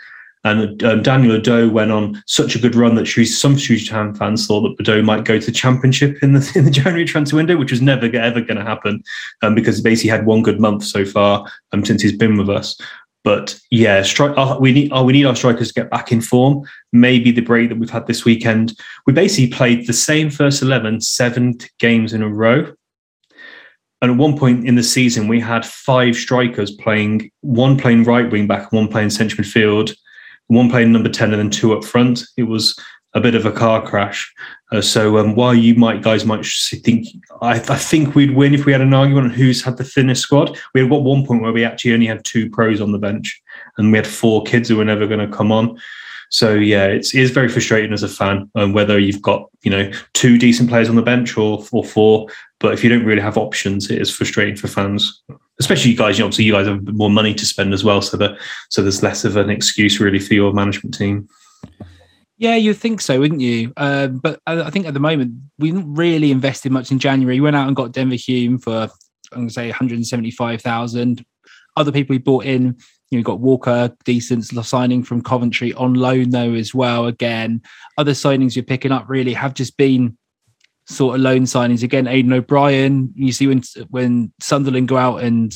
And 0.44 0.84
um, 0.84 1.04
Daniel 1.04 1.40
Udoh 1.40 1.72
went 1.72 1.92
on 1.92 2.22
such 2.26 2.56
a 2.56 2.60
good 2.60 2.74
run 2.74 2.96
that 2.96 3.06
some 3.06 3.58
Shrewsbury 3.58 4.14
fans 4.16 4.48
thought 4.48 4.62
that 4.62 4.84
Udoh 4.84 5.04
might 5.04 5.24
go 5.24 5.40
to 5.40 5.46
the 5.46 5.52
Championship 5.52 6.18
in 6.24 6.34
the, 6.34 6.52
in 6.56 6.66
the 6.66 6.72
January 6.72 7.06
transfer 7.06 7.36
window, 7.36 7.58
which 7.58 7.72
was 7.72 7.82
never 7.82 8.06
ever 8.16 8.42
going 8.42 8.58
to 8.58 8.64
happen 8.64 9.04
um, 9.44 9.54
because 9.54 9.78
he 9.78 9.84
basically 9.84 10.10
had 10.10 10.26
one 10.26 10.42
good 10.42 10.60
month 10.60 10.84
so 10.84 11.06
far 11.06 11.46
um, 11.74 11.86
since 11.86 12.02
he's 12.02 12.16
been 12.16 12.38
with 12.38 12.50
us. 12.50 12.80
But 13.24 13.60
yeah, 13.70 14.02
strike. 14.02 14.36
Uh, 14.36 14.58
we 14.60 14.72
need. 14.72 14.92
Oh, 14.92 15.04
we 15.04 15.14
need 15.14 15.26
our 15.26 15.36
strikers 15.36 15.68
to 15.68 15.74
get 15.82 15.92
back 15.92 16.12
in 16.12 16.22
form. 16.22 16.64
Maybe 16.92 17.32
the 17.32 17.42
break 17.42 17.70
that 17.70 17.78
we've 17.78 17.90
had 17.90 18.08
this 18.08 18.26
weekend. 18.26 18.76
We 19.06 19.14
basically 19.14 19.56
played 19.56 19.86
the 19.86 19.94
same 19.94 20.30
first 20.32 20.62
eleven 20.62 21.02
seven 21.02 21.58
games 21.78 22.14
in 22.14 22.24
a 22.24 22.30
row. 22.30 22.74
And 24.02 24.12
at 24.12 24.18
one 24.18 24.36
point 24.36 24.68
in 24.68 24.76
the 24.76 24.84
season, 24.84 25.28
we 25.28 25.40
had 25.40 25.64
five 25.64 26.16
strikers 26.16 26.72
playing, 26.72 27.30
one 27.42 27.78
playing 27.78 28.04
right 28.04 28.30
wing 28.32 28.48
back, 28.48 28.72
one 28.72 28.88
playing 28.88 29.12
central 29.12 29.46
midfield, 29.46 29.96
one 30.48 30.72
playing 30.72 30.92
number 30.92 31.10
10, 31.10 31.34
and 31.34 31.40
then 31.40 31.50
two 31.52 31.74
up 31.78 31.84
front. 31.84 32.24
It 32.36 32.44
was 32.44 32.76
a 33.14 33.22
bit 33.22 33.36
of 33.36 33.46
a 33.46 33.52
car 33.52 33.86
crash. 33.86 34.34
Uh, 34.72 34.82
so 34.82 35.18
um, 35.18 35.36
while 35.36 35.54
you 35.54 35.76
might 35.76 36.02
guys 36.02 36.26
might 36.26 36.46
think, 36.46 37.08
I, 37.42 37.56
I, 37.56 37.78
think 37.78 38.16
we'd 38.16 38.36
win 38.36 38.54
if 38.54 38.66
we 38.66 38.72
had 38.72 38.80
an 38.82 38.94
argument 38.94 39.28
on 39.28 39.34
who's 39.34 39.62
had 39.62 39.78
the 39.78 39.84
thinnest 39.84 40.22
squad. 40.22 40.58
We 40.74 40.82
had 40.82 40.90
got 40.90 41.04
one 41.04 41.26
point 41.26 41.42
where 41.42 41.52
we 41.52 41.66
actually 41.66 41.94
only 41.94 42.08
had 42.08 42.24
two 42.24 42.50
pros 42.50 42.80
on 42.80 42.94
the 42.94 42.98
bench, 42.98 43.42
and 43.78 43.92
we 43.92 43.98
had 43.98 44.08
four 44.08 44.44
kids 44.44 44.70
who 44.70 44.78
were 44.78 44.86
never 44.86 45.08
going 45.08 45.20
to 45.30 45.36
come 45.36 45.52
on. 45.52 45.78
So 46.30 46.54
yeah, 46.54 46.86
it's, 46.86 47.14
it 47.14 47.20
is 47.20 47.32
very 47.32 47.50
frustrating 47.50 47.92
as 47.92 48.04
a 48.04 48.08
fan, 48.08 48.50
um, 48.56 48.72
whether 48.72 48.98
you've 48.98 49.22
got 49.22 49.50
you 49.64 49.72
know 49.72 49.92
two 50.14 50.38
decent 50.38 50.70
players 50.70 50.88
on 50.88 50.96
the 50.96 51.02
bench 51.02 51.38
or 51.38 51.64
or 51.74 51.84
four. 51.84 52.28
But 52.60 52.74
if 52.74 52.84
you 52.84 52.90
don't 52.90 53.06
really 53.06 53.22
have 53.22 53.38
options, 53.38 53.92
it 53.92 54.02
is 54.02 54.16
frustrating 54.16 54.56
for 54.56 54.70
fans, 54.70 55.22
especially 55.60 55.92
you 55.92 55.98
guys. 55.98 56.18
You 56.18 56.24
know, 56.24 56.28
obviously, 56.28 56.46
you 56.46 56.54
guys 56.54 56.68
have 56.68 56.88
more 56.94 57.10
money 57.10 57.34
to 57.34 57.46
spend 57.46 57.74
as 57.74 57.84
well, 57.84 58.02
so 58.02 58.16
that 58.16 58.38
so 58.70 58.82
there's 58.82 59.04
less 59.04 59.26
of 59.26 59.36
an 59.36 59.50
excuse 59.50 60.00
really 60.00 60.20
for 60.20 60.34
your 60.34 60.54
management 60.54 60.98
team. 60.98 61.28
Yeah, 62.42 62.56
you'd 62.56 62.78
think 62.78 63.02
so, 63.02 63.20
wouldn't 63.20 63.40
you? 63.40 63.72
Uh, 63.78 64.08
but 64.08 64.40
I 64.48 64.72
think 64.72 64.88
at 64.88 64.96
the 64.96 65.00
moment 65.00 65.34
we 65.60 65.70
didn't 65.70 65.94
really 65.94 66.32
invested 66.32 66.72
much 66.72 66.90
in 66.92 66.98
January. 66.98 67.36
We 67.36 67.42
went 67.42 67.56
out 67.56 67.68
and 67.68 67.76
got 67.76 67.92
Denver 67.92 68.16
Hume 68.16 68.58
for 68.58 68.90
I'm 69.32 69.42
going 69.42 69.48
to 69.48 69.54
say 69.54 69.68
175,000. 69.68 71.24
Other 71.78 71.92
people 71.92 72.16
we 72.16 72.18
bought 72.18 72.46
in, 72.46 72.80
you 73.12 73.20
know, 73.20 73.24
got 73.24 73.42
Walker, 73.42 73.96
decent 74.06 74.46
signing 74.46 75.04
from 75.04 75.22
Coventry 75.22 75.72
on 75.74 75.94
loan 75.94 76.32
though 76.32 76.56
as 76.56 76.74
well. 76.74 77.06
Again, 77.06 77.62
other 78.00 78.14
signings 78.14 78.56
you're 78.56 78.66
picking 78.66 78.92
up 78.92 79.08
really 79.08 79.34
have 79.34 79.54
just 79.54 79.78
been 79.78 80.18
sort 80.88 81.18
of 81.18 81.22
loan 81.22 81.44
signings. 81.44 81.84
Again, 81.84 82.06
Aiden 82.06 82.34
O'Brien. 82.34 83.14
You 83.14 83.34
see 83.34 83.46
when 83.46 83.62
when 83.90 84.34
Sunderland 84.40 84.88
go 84.88 84.98
out 84.98 85.22
and 85.22 85.54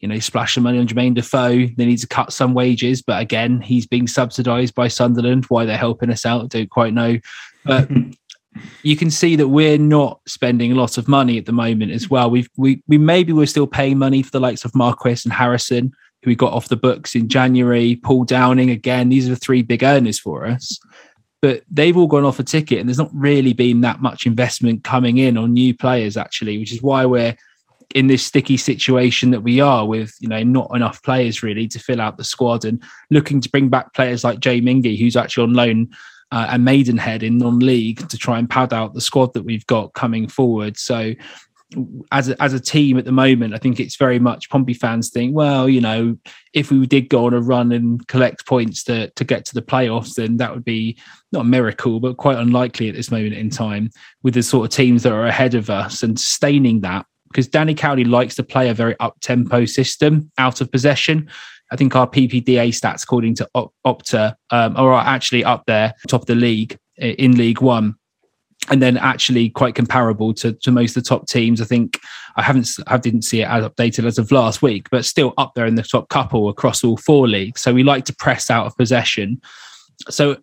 you 0.00 0.08
know, 0.08 0.18
splash 0.18 0.54
some 0.54 0.64
money 0.64 0.78
on 0.78 0.86
Jermain 0.86 1.14
Defoe. 1.14 1.66
They 1.66 1.86
need 1.86 1.98
to 1.98 2.06
cut 2.06 2.32
some 2.32 2.54
wages, 2.54 3.02
but 3.02 3.20
again, 3.20 3.60
he's 3.60 3.86
being 3.86 4.06
subsidised 4.06 4.74
by 4.74 4.88
Sunderland. 4.88 5.46
Why 5.46 5.64
they're 5.64 5.76
helping 5.76 6.10
us 6.10 6.26
out, 6.26 6.48
don't 6.50 6.70
quite 6.70 6.92
know. 6.92 7.18
But 7.64 7.88
you 8.82 8.96
can 8.96 9.10
see 9.10 9.36
that 9.36 9.48
we're 9.48 9.78
not 9.78 10.20
spending 10.26 10.72
a 10.72 10.74
lot 10.74 10.98
of 10.98 11.08
money 11.08 11.38
at 11.38 11.46
the 11.46 11.52
moment 11.52 11.92
as 11.92 12.10
well. 12.10 12.30
We've 12.30 12.48
we 12.56 12.82
we 12.86 12.98
maybe 12.98 13.32
we're 13.32 13.46
still 13.46 13.66
paying 13.66 13.98
money 13.98 14.22
for 14.22 14.30
the 14.30 14.40
likes 14.40 14.64
of 14.64 14.74
Marquis 14.74 15.22
and 15.24 15.32
Harrison, 15.32 15.92
who 16.22 16.30
we 16.30 16.34
got 16.34 16.52
off 16.52 16.68
the 16.68 16.76
books 16.76 17.14
in 17.14 17.28
January. 17.28 17.96
Paul 17.96 18.24
Downing 18.24 18.70
again. 18.70 19.08
These 19.08 19.26
are 19.26 19.30
the 19.30 19.36
three 19.36 19.62
big 19.62 19.82
earners 19.82 20.18
for 20.18 20.46
us. 20.46 20.78
But 21.42 21.62
they've 21.70 21.96
all 21.96 22.06
gone 22.06 22.24
off 22.24 22.38
a 22.38 22.42
ticket, 22.42 22.80
and 22.80 22.88
there's 22.88 22.98
not 22.98 23.10
really 23.14 23.52
been 23.52 23.82
that 23.82 24.00
much 24.00 24.26
investment 24.26 24.84
coming 24.84 25.18
in 25.18 25.36
on 25.36 25.52
new 25.52 25.74
players, 25.74 26.16
actually, 26.16 26.58
which 26.58 26.72
is 26.72 26.82
why 26.82 27.04
we're 27.04 27.36
in 27.94 28.06
this 28.08 28.24
sticky 28.24 28.56
situation 28.56 29.30
that 29.30 29.42
we 29.42 29.60
are 29.60 29.86
with, 29.86 30.14
you 30.20 30.28
know, 30.28 30.42
not 30.42 30.70
enough 30.74 31.02
players 31.02 31.42
really 31.42 31.68
to 31.68 31.78
fill 31.78 32.00
out 32.00 32.16
the 32.16 32.24
squad 32.24 32.64
and 32.64 32.82
looking 33.10 33.40
to 33.40 33.50
bring 33.50 33.68
back 33.68 33.94
players 33.94 34.24
like 34.24 34.40
Jay 34.40 34.60
Mingi, 34.60 34.98
who's 34.98 35.16
actually 35.16 35.44
on 35.44 35.54
loan 35.54 35.88
uh, 36.32 36.48
and 36.50 36.64
Maidenhead 36.64 37.22
in 37.22 37.38
non-league 37.38 38.08
to 38.08 38.18
try 38.18 38.38
and 38.38 38.50
pad 38.50 38.72
out 38.72 38.94
the 38.94 39.00
squad 39.00 39.32
that 39.34 39.44
we've 39.44 39.66
got 39.66 39.94
coming 39.94 40.28
forward. 40.28 40.76
So 40.76 41.14
as 42.12 42.28
a, 42.28 42.40
as 42.40 42.52
a 42.52 42.60
team 42.60 42.96
at 42.96 43.04
the 43.04 43.12
moment, 43.12 43.54
I 43.54 43.58
think 43.58 43.80
it's 43.80 43.96
very 43.96 44.18
much 44.18 44.50
Pompey 44.50 44.74
fans 44.74 45.10
think, 45.10 45.34
well, 45.34 45.68
you 45.68 45.80
know, 45.80 46.16
if 46.52 46.70
we 46.70 46.86
did 46.86 47.08
go 47.08 47.26
on 47.26 47.34
a 47.34 47.40
run 47.40 47.72
and 47.72 48.06
collect 48.06 48.46
points 48.46 48.84
to 48.84 49.10
to 49.10 49.24
get 49.24 49.44
to 49.46 49.54
the 49.54 49.62
playoffs, 49.62 50.14
then 50.14 50.36
that 50.36 50.54
would 50.54 50.64
be 50.64 50.98
not 51.32 51.40
a 51.40 51.44
miracle, 51.44 51.98
but 51.98 52.16
quite 52.16 52.38
unlikely 52.38 52.88
at 52.88 52.94
this 52.94 53.10
moment 53.10 53.34
in 53.34 53.50
time 53.50 53.90
with 54.22 54.34
the 54.34 54.42
sort 54.42 54.64
of 54.64 54.70
teams 54.70 55.02
that 55.02 55.12
are 55.12 55.26
ahead 55.26 55.54
of 55.54 55.68
us 55.68 56.02
and 56.02 56.18
sustaining 56.18 56.82
that 56.82 57.04
because 57.28 57.48
Danny 57.48 57.74
Cowley 57.74 58.04
likes 58.04 58.34
to 58.36 58.42
play 58.42 58.68
a 58.68 58.74
very 58.74 58.98
up 59.00 59.16
tempo 59.20 59.64
system 59.64 60.30
out 60.38 60.60
of 60.60 60.70
possession. 60.70 61.28
I 61.72 61.76
think 61.76 61.96
our 61.96 62.08
PPDA 62.08 62.68
stats, 62.68 63.02
according 63.02 63.34
to 63.36 63.48
Opta, 63.84 64.34
um, 64.50 64.76
are 64.76 64.94
actually 64.94 65.44
up 65.44 65.64
there, 65.66 65.94
top 66.08 66.22
of 66.22 66.26
the 66.26 66.34
league 66.34 66.78
in 66.96 67.36
League 67.36 67.60
One, 67.60 67.96
and 68.70 68.80
then 68.80 68.96
actually 68.96 69.50
quite 69.50 69.74
comparable 69.74 70.32
to, 70.34 70.52
to 70.52 70.70
most 70.70 70.96
of 70.96 71.02
the 71.02 71.08
top 71.08 71.28
teams. 71.28 71.60
I 71.60 71.64
think 71.64 72.00
I 72.36 72.42
haven't, 72.42 72.70
I 72.86 72.98
didn't 72.98 73.22
see 73.22 73.42
it 73.42 73.48
as 73.48 73.64
updated 73.64 74.06
as 74.06 74.18
of 74.18 74.30
last 74.30 74.62
week, 74.62 74.88
but 74.90 75.04
still 75.04 75.34
up 75.38 75.54
there 75.54 75.66
in 75.66 75.74
the 75.74 75.82
top 75.82 76.08
couple 76.08 76.48
across 76.48 76.84
all 76.84 76.96
four 76.96 77.28
leagues. 77.28 77.60
So 77.60 77.74
we 77.74 77.82
like 77.82 78.04
to 78.06 78.14
press 78.14 78.50
out 78.50 78.66
of 78.66 78.76
possession. 78.76 79.40
So 80.08 80.36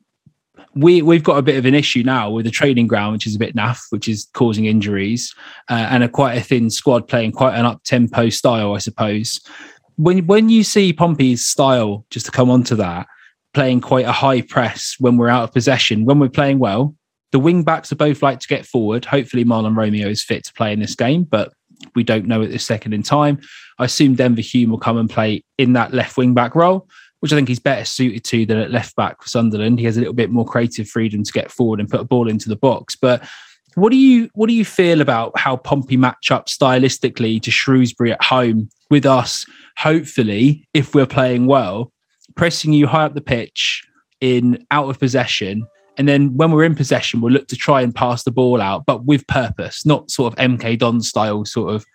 we 0.76 1.02
we've 1.02 1.24
got 1.24 1.38
a 1.38 1.42
bit 1.42 1.58
of 1.58 1.66
an 1.66 1.76
issue 1.76 2.04
now 2.04 2.30
with 2.30 2.46
the 2.46 2.52
training 2.52 2.88
ground, 2.88 3.14
which 3.14 3.28
is 3.28 3.36
a 3.36 3.40
bit 3.40 3.56
naff, 3.56 3.80
which 3.90 4.08
is 4.08 4.28
causing 4.34 4.66
injuries, 4.66 5.34
uh, 5.70 5.88
and 5.90 6.04
a 6.04 6.10
quite 6.10 6.38
a 6.38 6.42
thin 6.42 6.70
squad 6.70 7.08
playing 7.08 7.32
quite 7.32 7.56
an 7.56 7.66
up 7.66 7.84
tempo 7.84 8.30
style, 8.30 8.74
I 8.74 8.80
suppose. 8.80 9.40
When 9.98 10.26
when 10.26 10.50
you 10.50 10.64
see 10.64 10.94
Pompey's 10.94 11.46
style, 11.46 12.06
just 12.10 12.26
to 12.26 12.32
come 12.32 12.50
on 12.50 12.64
to 12.66 12.76
that, 12.76 13.08
playing 13.54 13.82
quite 13.82 14.06
a 14.06 14.12
high 14.12 14.42
press 14.42 14.96
when 15.00 15.18
we're 15.18 15.30
out 15.30 15.44
of 15.44 15.54
possession, 15.54 16.06
when 16.06 16.20
we're 16.20 16.30
playing 16.30 16.60
well, 16.60 16.96
the 17.32 17.40
wing 17.40 17.64
backs 17.64 17.92
are 17.92 17.98
both 17.98 18.24
like 18.24 18.40
to 18.40 18.48
get 18.48 18.66
forward. 18.66 19.06
Hopefully, 19.06 19.46
Mahlon 19.46 19.78
Romeo 19.78 20.08
is 20.08 20.24
fit 20.24 20.44
to 20.46 20.54
play 20.54 20.74
in 20.74 20.80
this 20.80 20.96
game, 20.96 21.24
but 21.24 21.54
we 21.96 22.04
don't 22.04 22.28
know 22.28 22.42
at 22.42 22.50
this 22.50 22.66
second 22.66 22.94
in 22.94 23.04
time. 23.04 23.40
I 23.78 23.86
assume 23.86 24.16
Denver 24.16 24.42
Hume 24.42 24.72
will 24.72 24.80
come 24.80 24.98
and 24.98 25.10
play 25.10 25.44
in 25.58 25.74
that 25.74 25.94
left 25.94 26.18
wing 26.18 26.34
back 26.34 26.56
role 26.56 26.88
which 27.24 27.32
I 27.32 27.38
think 27.38 27.48
he's 27.48 27.58
better 27.58 27.86
suited 27.86 28.26
to 28.26 28.46
than 28.46 28.58
at 28.58 28.70
left 28.70 28.98
back 28.98 29.22
for 29.22 29.30
Sunderland. 29.30 29.80
He 29.80 29.86
has 29.86 29.96
a 29.96 30.02
little 30.02 30.14
bit 30.14 30.30
more 30.30 30.44
creative 30.44 30.90
freedom 30.90 31.24
to 31.24 31.32
get 31.32 31.50
forward 31.50 31.80
and 31.80 31.88
put 31.88 32.02
a 32.02 32.04
ball 32.04 32.28
into 32.28 32.50
the 32.50 32.58
box. 32.58 32.98
But 32.98 33.24
what 33.76 33.92
do 33.92 33.96
you 33.96 34.30
what 34.34 34.48
do 34.48 34.54
you 34.54 34.66
feel 34.66 35.00
about 35.00 35.40
how 35.40 35.56
Pompey 35.56 35.96
match 35.96 36.32
up 36.32 36.48
stylistically 36.48 37.42
to 37.42 37.50
Shrewsbury 37.50 38.12
at 38.12 38.22
home 38.22 38.68
with 38.90 39.06
us? 39.06 39.46
Hopefully, 39.78 40.68
if 40.74 40.94
we're 40.94 41.06
playing 41.06 41.46
well, 41.46 41.94
pressing 42.36 42.74
you 42.74 42.88
high 42.88 43.06
up 43.06 43.14
the 43.14 43.22
pitch 43.22 43.88
in 44.20 44.68
out 44.70 44.90
of 44.90 45.00
possession. 45.00 45.66
And 45.98 46.10
then 46.10 46.36
when 46.36 46.52
we're 46.52 46.66
in 46.66 46.76
possession, 46.76 47.22
we'll 47.22 47.32
look 47.32 47.48
to 47.48 47.56
try 47.56 47.84
and 47.84 47.96
pass 47.96 48.24
the 48.24 48.32
ball 48.32 48.60
out, 48.60 48.86
but 48.86 49.06
with 49.06 49.26
purpose, 49.28 49.86
not 49.86 50.12
sort 50.12 50.34
of 50.34 50.40
MK 50.40 50.78
Don 50.78 51.00
style, 51.00 51.46
sort 51.46 51.74
of 51.74 51.86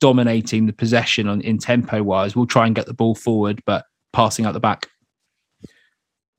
dominating 0.00 0.64
the 0.64 0.72
possession 0.72 1.28
on 1.28 1.42
in 1.42 1.58
tempo 1.58 2.02
wise. 2.02 2.34
We'll 2.34 2.46
try 2.46 2.64
and 2.64 2.74
get 2.74 2.86
the 2.86 2.94
ball 2.94 3.14
forward, 3.14 3.60
but 3.66 3.84
passing 4.12 4.46
out 4.46 4.52
the 4.52 4.60
back. 4.60 4.88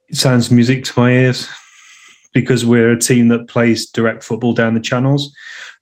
It 0.10 0.16
sounds 0.16 0.52
music 0.52 0.84
to 0.86 1.00
my 1.00 1.12
ears 1.12 1.50
because 2.34 2.66
we're 2.66 2.92
a 2.92 3.00
team 3.00 3.30
that 3.30 3.48
plays 3.48 3.90
direct 3.90 4.24
football 4.24 4.54
down 4.54 4.74
the 4.74 4.80
channels. 4.80 5.34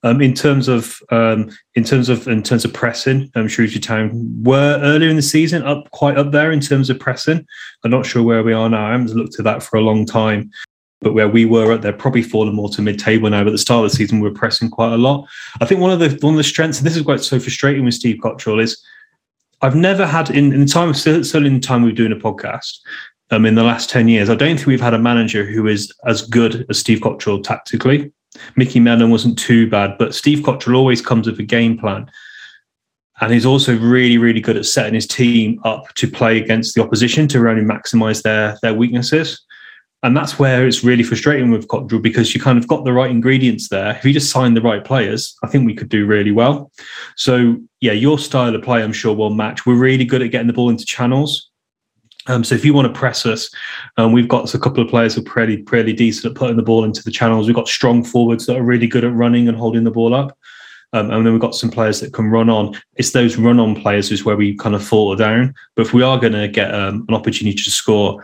Um, 0.04 0.22
in 0.22 0.34
terms 0.34 0.68
of 0.68 1.00
um, 1.10 1.50
in 1.74 1.84
terms 1.84 2.10
of 2.10 2.27
in 2.27 2.44
terms 2.44 2.63
of 2.63 2.74
pressing, 2.74 3.32
um, 3.36 3.48
Shrewsbury 3.48 3.82
Town 3.82 4.44
were 4.44 4.80
earlier 4.82 5.10
in 5.10 5.15
the 5.15 5.22
season 5.22 5.63
up 5.63 5.89
quite 5.92 6.18
up 6.18 6.32
there 6.32 6.51
in 6.51 6.60
terms 6.60 6.89
of 6.89 7.00
pressing. 7.00 7.46
I'm 7.84 7.92
not 7.92 8.06
sure 8.06 8.24
where 8.24 8.44
we 8.44 8.54
are 8.54 8.70
now. 8.70 8.88
I 8.88 8.92
haven't 8.92 9.15
looked 9.15 9.39
at 9.39 9.46
that 9.46 9.63
for 9.63 9.77
a 9.77 9.82
long 9.82 10.06
time. 10.06 10.51
But 11.01 11.13
where 11.13 11.27
we 11.27 11.46
were 11.46 11.74
at, 11.74 11.82
they're 11.82 11.94
probably 11.94 12.24
fallen 12.24 12.56
more 12.56 12.70
to 12.70 12.82
mid-table 12.82 13.30
now. 13.30 13.42
But 13.42 13.50
at 13.50 13.51
the 13.51 13.58
start 13.58 13.86
of 13.86 13.92
the 13.92 13.98
season, 13.98 14.22
we 14.22 14.30
were 14.30 14.34
pressing 14.34 14.70
quite 14.70 14.94
a 14.94 14.98
lot. 14.98 15.27
I 15.62 15.65
think 15.65 15.82
one 15.82 15.92
of 15.92 16.00
the 16.00 16.18
one 16.25 16.34
of 16.34 16.38
the 16.38 16.44
strengths, 16.44 16.80
and 16.80 16.88
this 16.88 16.96
is 16.96 17.04
quite 17.04 17.20
so 17.20 17.39
frustrating 17.39 17.84
with 17.84 17.94
Steve 17.94 18.18
Cotterill, 18.24 18.62
is 18.62 18.82
I've 19.65 19.75
never 19.75 20.05
had 20.05 20.29
in, 20.29 20.53
in 20.53 20.67
time 20.67 20.93
certainly 20.93 21.48
in 21.48 21.55
the 21.55 21.60
time 21.60 21.81
we've 21.81 21.95
doing 21.95 22.12
a 22.12 22.15
podcast. 22.15 22.79
Um, 23.31 23.48
in 23.48 23.55
the 23.55 23.63
last 23.63 23.89
10 23.89 24.07
years, 24.07 24.29
I 24.29 24.36
don't 24.36 24.57
think 24.57 24.67
we've 24.67 24.79
had 24.79 24.93
a 24.93 25.00
manager 25.00 25.43
who 25.43 25.65
is 25.65 25.91
as 26.05 26.22
good 26.22 26.67
as 26.69 26.77
Steve 26.77 27.00
Cotterill 27.00 27.43
tactically. 27.43 28.12
Mickey 28.55 28.79
Mellon 28.79 29.10
wasn't 29.10 29.39
too 29.39 29.67
bad, 29.67 29.98
but 29.98 30.13
Steve 30.13 30.39
Cotterill 30.39 30.75
always 30.75 31.01
comes 31.01 31.25
with 31.25 31.39
a 31.39 31.43
game 31.43 31.79
plan. 31.79 32.07
And 33.22 33.34
he's 33.34 33.48
also 33.48 33.75
really, 33.75 34.19
really 34.19 34.41
good 34.41 34.57
at 34.57 34.67
setting 34.67 34.93
his 34.93 35.07
team 35.07 35.60
up 35.63 35.91
to 35.95 36.07
play 36.07 36.38
against 36.38 36.75
the 36.75 36.84
opposition 36.84 37.27
to 37.29 37.39
really 37.39 37.62
maximize 37.62 38.22
their, 38.22 38.60
their 38.62 38.75
weaknesses. 38.75 39.43
And 40.04 40.16
that's 40.16 40.38
where 40.38 40.68
it's 40.68 40.84
really 40.84 41.04
frustrating 41.04 41.50
with 41.50 41.68
Cotterill 41.68 42.02
because 42.02 42.36
you 42.36 42.42
kind 42.42 42.60
of 42.60 42.68
got 42.68 42.86
the 42.86 42.94
right 42.94 43.10
ingredients 43.10 43.70
there. 43.70 43.96
If 43.96 44.06
you 44.06 44.14
just 44.14 44.30
signed 44.30 44.56
the 44.56 44.62
right 44.62 44.84
players, 44.84 45.36
I 45.44 45.48
think 45.48 45.66
we 45.66 45.74
could 45.74 45.90
do 45.90 46.06
really 46.06 46.32
well. 46.32 46.72
So, 47.16 47.58
yeah, 47.82 47.94
your 47.94 48.20
style 48.20 48.54
of 48.54 48.62
play, 48.62 48.84
I'm 48.84 48.94
sure, 48.94 49.16
will 49.16 49.32
match. 49.32 49.66
We're 49.66 49.75
really 49.75 50.06
good 50.06 50.22
at 50.22 50.30
getting 50.30 50.48
the 50.48 50.54
ball 50.54 50.70
into 50.70 50.86
channels. 50.86 51.50
Um, 52.28 52.44
so 52.44 52.56
if 52.56 52.66
you 52.66 52.74
want 52.74 52.92
to 52.92 53.00
press 53.00 53.25
us, 53.25 53.50
um, 53.98 54.12
we've 54.12 54.28
got 54.28 54.54
a 54.54 54.60
couple 54.60 54.84
of 54.84 54.90
players 54.90 55.16
who 55.16 55.22
are 55.22 55.25
pretty, 55.25 55.58
pretty 55.58 55.94
decent 55.94 56.32
at 56.32 56.38
putting 56.38 56.58
the 56.58 56.64
ball 56.64 56.84
into 56.84 57.04
the 57.04 57.12
channels. 57.12 57.48
We've 57.48 57.56
got 57.56 57.68
strong 57.68 58.04
forwards 58.04 58.46
that 58.46 58.58
are 58.58 58.64
really 58.64 58.88
good 58.88 59.06
at 59.06 59.14
running 59.14 59.48
and 59.48 59.58
holding 59.58 59.84
the 59.84 59.92
ball 59.92 60.14
up. 60.14 60.38
Um, 60.94 61.12
and 61.12 61.25
then 61.25 61.34
we've 61.34 61.42
got 61.42 61.56
some 61.56 61.70
players 61.70 62.00
that 62.00 62.14
can 62.14 62.30
run 62.30 62.50
on. 62.50 62.80
It's 62.96 63.12
those 63.12 63.38
run 63.38 63.60
on 63.60 63.75
players 63.75 64.12
is 64.12 64.24
where 64.24 64.38
we 64.38 64.56
kind 64.56 64.75
of 64.75 64.86
fall 64.86 65.16
down. 65.16 65.54
But 65.75 65.86
if 65.86 65.94
we 65.94 66.04
are 66.04 66.18
going 66.18 66.34
to 66.34 66.48
get 66.48 66.74
um, 66.74 67.06
an 67.10 67.16
opportunity 67.16 67.58
to 67.58 67.72
score, 67.72 68.24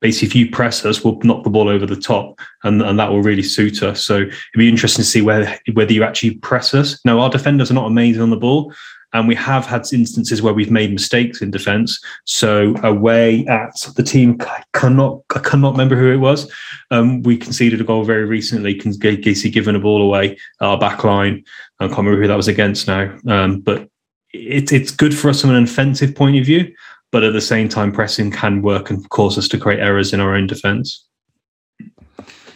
basically 0.00 0.28
if 0.28 0.34
you 0.34 0.50
press 0.50 0.84
us, 0.84 1.02
we'll 1.02 1.18
knock 1.22 1.44
the 1.44 1.50
ball 1.50 1.68
over 1.68 1.86
the 1.86 1.96
top, 1.96 2.38
and, 2.64 2.82
and 2.82 2.98
that 2.98 3.10
will 3.10 3.22
really 3.22 3.42
suit 3.42 3.82
us. 3.82 4.04
So 4.04 4.16
it'd 4.16 4.34
be 4.56 4.68
interesting 4.68 5.02
to 5.02 5.08
see 5.08 5.22
whether 5.22 5.58
whether 5.72 5.92
you 5.92 6.04
actually 6.04 6.36
press 6.36 6.74
us. 6.74 6.98
Now 7.04 7.20
our 7.20 7.30
defenders 7.30 7.70
are 7.70 7.74
not 7.74 7.86
amazing 7.86 8.22
on 8.22 8.30
the 8.30 8.36
ball, 8.36 8.72
and 9.12 9.26
we 9.26 9.34
have 9.34 9.64
had 9.66 9.86
instances 9.92 10.42
where 10.42 10.52
we've 10.52 10.70
made 10.70 10.92
mistakes 10.92 11.40
in 11.40 11.50
defence. 11.50 11.98
So 12.24 12.74
away 12.82 13.46
at 13.46 13.74
the 13.96 14.02
team, 14.02 14.36
I 14.40 14.62
cannot 14.74 15.22
I 15.34 15.40
cannot 15.40 15.72
remember 15.72 15.96
who 15.96 16.12
it 16.12 16.18
was. 16.18 16.50
Um, 16.90 17.22
we 17.22 17.36
conceded 17.36 17.80
a 17.80 17.84
goal 17.84 18.04
very 18.04 18.24
recently. 18.24 18.74
Casey 18.74 19.50
giving 19.50 19.76
a 19.76 19.80
ball 19.80 20.02
away 20.02 20.38
our 20.60 20.78
back 20.78 21.04
line. 21.04 21.44
I 21.80 21.86
can't 21.86 21.98
remember 21.98 22.20
who 22.20 22.28
that 22.28 22.36
was 22.36 22.48
against 22.48 22.86
now. 22.86 23.16
Um, 23.26 23.60
but 23.60 23.88
it, 24.32 24.72
it's 24.72 24.90
good 24.90 25.16
for 25.16 25.30
us 25.30 25.40
from 25.40 25.50
an 25.50 25.64
offensive 25.64 26.14
point 26.14 26.36
of 26.36 26.44
view. 26.44 26.74
But 27.10 27.24
at 27.24 27.32
the 27.32 27.40
same 27.40 27.68
time, 27.68 27.92
pressing 27.92 28.30
can 28.30 28.62
work 28.62 28.90
and 28.90 29.08
cause 29.10 29.38
us 29.38 29.48
to 29.48 29.58
create 29.58 29.80
errors 29.80 30.12
in 30.12 30.20
our 30.20 30.34
own 30.34 30.46
defence. 30.46 31.06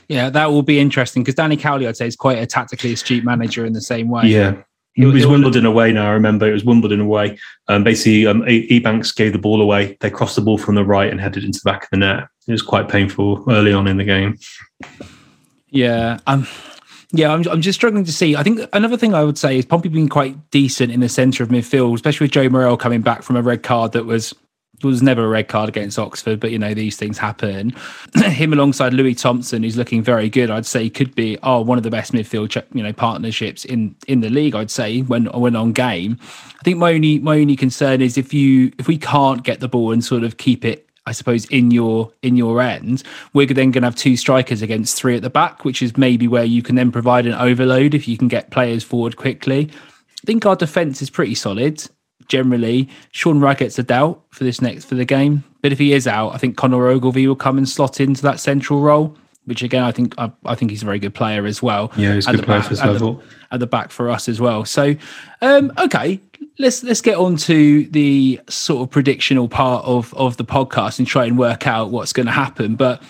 Yeah, 0.08 0.28
that 0.28 0.50
will 0.50 0.62
be 0.62 0.78
interesting 0.78 1.22
because 1.22 1.36
Danny 1.36 1.56
Cowley, 1.56 1.86
I'd 1.86 1.96
say, 1.96 2.06
is 2.06 2.16
quite 2.16 2.38
a 2.38 2.46
tactically 2.46 2.92
astute 2.92 3.24
manager 3.24 3.64
in 3.64 3.72
the 3.72 3.80
same 3.80 4.10
way. 4.10 4.24
Yeah. 4.24 4.56
It 4.94 5.06
was 5.06 5.26
Wimbledon 5.26 5.64
away 5.64 5.90
now. 5.90 6.10
I 6.10 6.12
remember 6.12 6.46
it 6.46 6.52
was 6.52 6.66
Wimbledon 6.66 7.00
away. 7.00 7.38
Um, 7.68 7.82
basically, 7.82 8.26
um, 8.26 8.42
Ebanks 8.42 9.14
gave 9.16 9.32
the 9.32 9.38
ball 9.38 9.62
away. 9.62 9.96
They 10.00 10.10
crossed 10.10 10.36
the 10.36 10.42
ball 10.42 10.58
from 10.58 10.74
the 10.74 10.84
right 10.84 11.10
and 11.10 11.18
headed 11.18 11.44
into 11.44 11.60
the 11.64 11.70
back 11.70 11.84
of 11.84 11.88
the 11.92 11.96
net. 11.96 12.24
It 12.46 12.52
was 12.52 12.60
quite 12.60 12.90
painful 12.90 13.42
early 13.50 13.72
on 13.72 13.86
in 13.86 13.96
the 13.96 14.04
game. 14.04 14.38
Yeah. 15.70 16.18
Um, 16.26 16.46
yeah, 17.12 17.32
I'm, 17.32 17.48
I'm 17.48 17.62
just 17.62 17.78
struggling 17.78 18.04
to 18.04 18.12
see. 18.12 18.36
I 18.36 18.42
think 18.42 18.60
another 18.74 18.98
thing 18.98 19.14
I 19.14 19.24
would 19.24 19.38
say 19.38 19.58
is 19.58 19.64
Pompey 19.64 19.88
being 19.88 20.10
quite 20.10 20.50
decent 20.50 20.92
in 20.92 21.00
the 21.00 21.08
centre 21.08 21.42
of 21.42 21.48
midfield, 21.48 21.94
especially 21.94 22.24
with 22.24 22.32
Joe 22.32 22.50
Morrell 22.50 22.76
coming 22.76 23.00
back 23.00 23.22
from 23.22 23.36
a 23.36 23.42
red 23.42 23.62
card 23.62 23.92
that 23.92 24.04
was 24.04 24.34
was 24.82 25.02
never 25.02 25.24
a 25.24 25.28
red 25.28 25.48
card 25.48 25.68
against 25.68 25.98
Oxford, 25.98 26.40
but 26.40 26.50
you 26.50 26.58
know 26.58 26.74
these 26.74 26.96
things 26.96 27.18
happen. 27.18 27.74
Him 28.14 28.52
alongside 28.52 28.94
Louis 28.94 29.14
Thompson, 29.14 29.62
who's 29.62 29.76
looking 29.76 30.02
very 30.02 30.28
good, 30.28 30.50
I'd 30.50 30.66
say 30.66 30.88
could 30.90 31.14
be 31.14 31.38
oh 31.42 31.60
one 31.60 31.78
of 31.78 31.84
the 31.84 31.90
best 31.90 32.12
midfield 32.12 32.54
you 32.74 32.82
know 32.82 32.92
partnerships 32.92 33.64
in 33.64 33.94
in 34.06 34.20
the 34.20 34.30
league. 34.30 34.54
I'd 34.54 34.70
say 34.70 35.00
when 35.00 35.26
when 35.26 35.56
on 35.56 35.72
game. 35.72 36.18
I 36.60 36.62
think 36.64 36.78
my 36.78 36.92
only 36.92 37.18
my 37.18 37.38
only 37.40 37.56
concern 37.56 38.00
is 38.00 38.16
if 38.16 38.32
you 38.32 38.72
if 38.78 38.88
we 38.88 38.98
can't 38.98 39.42
get 39.42 39.60
the 39.60 39.68
ball 39.68 39.92
and 39.92 40.04
sort 40.04 40.24
of 40.24 40.36
keep 40.36 40.64
it 40.64 40.88
I 41.06 41.12
suppose 41.12 41.46
in 41.46 41.70
your 41.70 42.12
in 42.22 42.36
your 42.36 42.60
end, 42.60 43.02
we're 43.32 43.46
then 43.46 43.72
going 43.72 43.82
to 43.82 43.88
have 43.88 43.96
two 43.96 44.16
strikers 44.16 44.62
against 44.62 44.96
three 44.96 45.16
at 45.16 45.22
the 45.22 45.30
back, 45.30 45.64
which 45.64 45.82
is 45.82 45.96
maybe 45.96 46.28
where 46.28 46.44
you 46.44 46.62
can 46.62 46.76
then 46.76 46.92
provide 46.92 47.26
an 47.26 47.34
overload 47.34 47.94
if 47.94 48.06
you 48.06 48.16
can 48.16 48.28
get 48.28 48.50
players 48.50 48.84
forward 48.84 49.16
quickly. 49.16 49.68
I 49.72 50.26
think 50.26 50.46
our 50.46 50.54
defense 50.54 51.02
is 51.02 51.10
pretty 51.10 51.34
solid 51.34 51.88
generally. 52.28 52.88
Sean 53.12 53.40
Raggett's 53.40 53.78
a 53.78 53.82
doubt 53.82 54.22
for 54.30 54.44
this 54.44 54.60
next 54.60 54.84
for 54.86 54.94
the 54.94 55.04
game, 55.04 55.44
but 55.60 55.72
if 55.72 55.78
he 55.78 55.92
is 55.92 56.06
out, 56.06 56.34
I 56.34 56.38
think 56.38 56.56
Connor 56.56 56.86
Ogilvie 56.86 57.26
will 57.26 57.36
come 57.36 57.58
and 57.58 57.68
slot 57.68 58.00
into 58.00 58.22
that 58.22 58.40
central 58.40 58.80
role. 58.80 59.16
Which 59.44 59.64
again, 59.64 59.82
I 59.82 59.90
think 59.90 60.14
I, 60.18 60.30
I 60.44 60.54
think 60.54 60.70
he's 60.70 60.82
a 60.82 60.84
very 60.84 61.00
good 61.00 61.14
player 61.14 61.46
as 61.46 61.60
well. 61.60 61.90
Yeah, 61.96 62.14
he's 62.14 62.28
a 62.28 62.32
good 62.32 62.44
player 62.44 62.60
back, 62.60 62.64
for 62.66 62.70
his 62.70 62.80
at 62.80 62.92
level. 62.92 63.14
The, 63.14 63.24
at 63.54 63.60
the 63.60 63.66
back 63.66 63.90
for 63.90 64.08
us 64.08 64.28
as 64.28 64.40
well. 64.40 64.64
So, 64.64 64.94
um, 65.40 65.72
okay, 65.78 66.20
let's 66.60 66.84
let's 66.84 67.00
get 67.00 67.16
on 67.16 67.36
to 67.38 67.84
the 67.86 68.40
sort 68.48 68.88
of 68.88 68.94
predictional 68.94 69.50
part 69.50 69.84
of 69.84 70.14
of 70.14 70.36
the 70.36 70.44
podcast 70.44 71.00
and 71.00 71.08
try 71.08 71.24
and 71.24 71.36
work 71.36 71.66
out 71.66 71.90
what's 71.90 72.12
going 72.12 72.26
to 72.26 72.32
happen. 72.32 72.76
But 72.76 73.02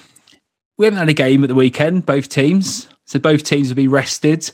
we 0.79 0.87
haven't 0.87 1.01
had 1.01 1.11
a 1.11 1.15
game 1.15 1.45
at 1.45 1.49
the 1.49 1.55
weekend, 1.55 2.07
both 2.07 2.31
teams. 2.31 2.89
So 3.05 3.19
both 3.19 3.45
teams 3.45 3.69
will 3.69 3.77
be 3.77 3.89
rested. 3.89 4.51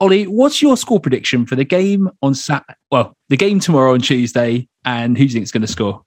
Ollie, 0.00 0.28
what's 0.28 0.62
your 0.62 0.76
score 0.76 1.00
prediction 1.00 1.44
for 1.44 1.56
the 1.56 1.64
game 1.64 2.08
on 2.22 2.32
Sat? 2.34 2.64
Well, 2.92 3.16
the 3.28 3.36
game 3.36 3.58
tomorrow 3.58 3.94
on 3.94 4.00
Tuesday, 4.00 4.68
and 4.84 5.18
who 5.18 5.24
do 5.24 5.28
you 5.28 5.32
think 5.32 5.42
is 5.42 5.50
going 5.50 5.62
to 5.62 5.66
score? 5.66 6.02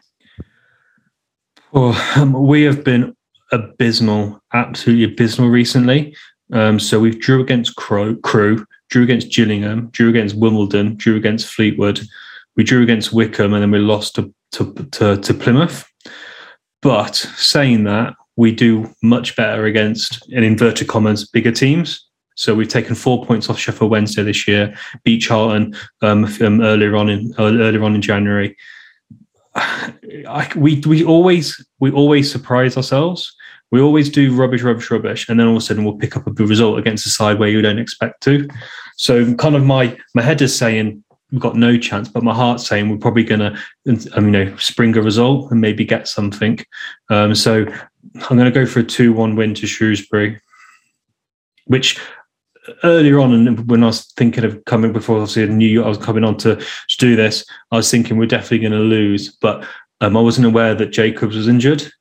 Well, 1.74 1.94
um, 2.16 2.32
we 2.32 2.64
have 2.64 2.86
been 2.86 3.16
abysmal, 3.52 4.42
absolutely 4.54 5.04
abysmal 5.04 5.50
recently. 5.50 6.16
Um, 6.54 6.80
so 6.80 7.00
we've 7.02 7.20
drew 7.20 7.42
against 7.42 7.76
Crow, 7.76 8.16
Crewe, 8.16 8.66
drew 8.90 9.04
against 9.04 9.30
Gillingham, 9.30 9.90
drew 9.92 10.10
against 10.10 10.36
Wimbledon, 10.36 10.96
drew 10.96 11.18
against 11.18 11.48
Fleetwood. 11.48 12.02
We 12.56 12.64
drew 12.64 12.84
against 12.84 13.12
Wycombe, 13.12 13.54
and 13.54 13.62
then 13.62 13.72
we 13.72 13.80
lost 13.80 14.16
to, 14.16 14.34
to, 14.54 14.74
to, 14.92 15.18
to 15.18 15.34
Plymouth. 15.34 15.86
But 16.82 17.16
saying 17.16 17.84
that, 17.86 18.14
we 18.38 18.54
do 18.54 18.94
much 19.04 19.36
better 19.36 19.66
against, 19.66 20.30
in 20.30 20.44
inverted 20.44 20.88
commas, 20.88 21.28
bigger 21.28 21.52
teams. 21.52 22.08
So 22.42 22.56
we've 22.56 22.68
taken 22.68 22.96
four 22.96 23.24
points 23.24 23.52
off 23.52 23.60
Sheffield 23.60 23.92
Wednesday 23.92 24.24
this 24.24 24.48
year, 24.48 24.76
beat 25.04 25.20
Charlton 25.20 25.76
um, 26.02 26.26
um, 26.42 26.60
earlier 26.62 26.96
on 26.96 27.08
in 27.08 27.32
uh, 27.38 27.44
earlier 27.44 27.84
on 27.84 27.94
in 27.94 28.02
January. 28.02 28.58
I, 29.56 30.52
we 30.56 30.80
we 30.88 31.04
always 31.04 31.64
we 31.80 31.92
always 31.92 32.32
surprise 32.32 32.78
ourselves. 32.78 33.32
We 33.70 33.80
always 33.80 34.10
do 34.10 34.36
rubbish, 34.36 34.64
rubbish, 34.64 34.90
rubbish, 34.90 35.30
and 35.30 35.40
then 35.40 35.46
all 35.46 35.56
of 35.56 35.62
a 35.62 35.62
sudden 35.62 35.84
we'll 35.84 36.00
pick 36.00 36.18
up 36.18 36.26
a 36.26 36.32
good 36.32 36.50
result 36.50 36.80
against 36.80 37.06
a 37.06 37.12
side 37.12 37.38
where 37.38 37.48
you 37.48 37.62
don't 37.62 37.78
expect 37.78 38.24
to. 38.24 38.50
So 38.98 39.36
kind 39.36 39.56
of 39.56 39.64
my 39.64 39.96
my 40.16 40.24
head 40.24 40.42
is 40.42 40.56
saying 40.56 41.04
we've 41.32 41.42
got 41.42 41.56
no 41.56 41.78
chance, 41.78 42.10
but 42.10 42.24
my 42.24 42.34
heart's 42.34 42.66
saying 42.66 42.90
we're 42.90 42.98
probably 42.98 43.24
going 43.24 43.40
to, 43.40 43.56
um, 44.18 44.26
you 44.26 44.32
know, 44.32 44.58
spring 44.58 44.98
a 44.98 45.02
result 45.04 45.52
and 45.52 45.62
maybe 45.62 45.86
get 45.86 46.08
something. 46.08 46.60
Um, 47.12 47.36
so 47.36 47.68
I'm 48.16 48.38
going 48.38 48.52
to 48.52 48.52
go 48.52 48.66
for 48.66 48.80
a 48.80 48.84
two-one 48.84 49.36
win 49.36 49.54
to 49.54 49.68
Shrewsbury, 49.68 50.42
which 51.66 52.00
earlier 52.84 53.20
on, 53.20 53.34
and 53.34 53.70
when 53.70 53.84
I 53.84 53.88
was 53.88 54.12
thinking 54.18 54.44
of 54.44 54.64
coming 54.66 54.94
before, 54.94 55.18
obviously 55.18 55.44
I 55.44 55.48
knew 55.48 55.84
I 55.84 55.88
was 55.88 55.98
coming 55.98 56.24
on 56.24 56.38
to, 56.38 56.56
to 56.56 56.98
do 56.98 57.16
this, 57.16 57.46
I 57.72 57.78
was 57.78 57.90
thinking 57.90 58.18
we're 58.18 58.26
definitely 58.26 58.60
going 58.60 58.72
to 58.72 58.80
lose, 58.80 59.36
but 59.42 59.66
um, 60.02 60.18
I 60.18 60.22
wasn't 60.22 60.48
aware 60.48 60.76
that 60.76 60.88
Jacobs 60.88 61.36
was 61.36 61.48
injured. 61.48 61.92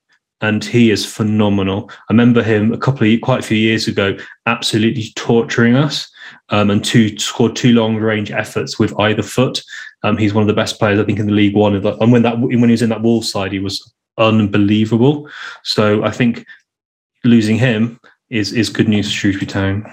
And 0.43 0.65
he 0.65 0.91
is 0.91 1.05
phenomenal. 1.05 1.91
I 1.93 2.15
remember 2.15 2.43
him 2.43 2.73
a 2.73 2.79
couple 2.79 3.07
of 3.07 3.21
quite 3.21 3.41
a 3.41 3.47
few 3.47 3.59
years 3.59 3.87
ago, 3.87 4.17
absolutely 4.47 5.13
torturing 5.15 5.77
us, 5.77 6.11
um, 6.49 6.71
and 6.71 6.83
two 6.83 7.19
scored 7.19 7.55
two 7.55 7.75
long 7.75 7.97
range 7.97 8.31
efforts 8.31 8.79
with 8.79 8.99
either 8.99 9.23
foot. 9.23 9.63
Um, 10.03 10.17
he's 10.17 10.33
one 10.33 10.41
of 10.41 10.49
the 10.49 10.55
best 10.55 10.79
players 10.79 10.99
I 10.99 11.05
think 11.05 11.19
in 11.19 11.27
the 11.27 11.33
League 11.35 11.55
One. 11.55 11.75
And 11.77 12.11
when 12.11 12.23
that 12.23 12.41
when 12.41 12.65
he 12.65 12.71
was 12.71 12.81
in 12.81 12.89
that 12.89 13.03
wall 13.03 13.21
side, 13.21 13.53
he 13.53 13.59
was 13.59 13.93
unbelievable. 14.17 15.29
So 15.63 16.03
I 16.05 16.11
think 16.11 16.47
losing 17.23 17.59
him 17.59 18.01
is 18.31 18.55
is 18.55 18.71
good 18.71 18.89
news 18.89 19.09
for 19.09 19.13
Shrewsbury 19.13 19.47
Town 19.47 19.85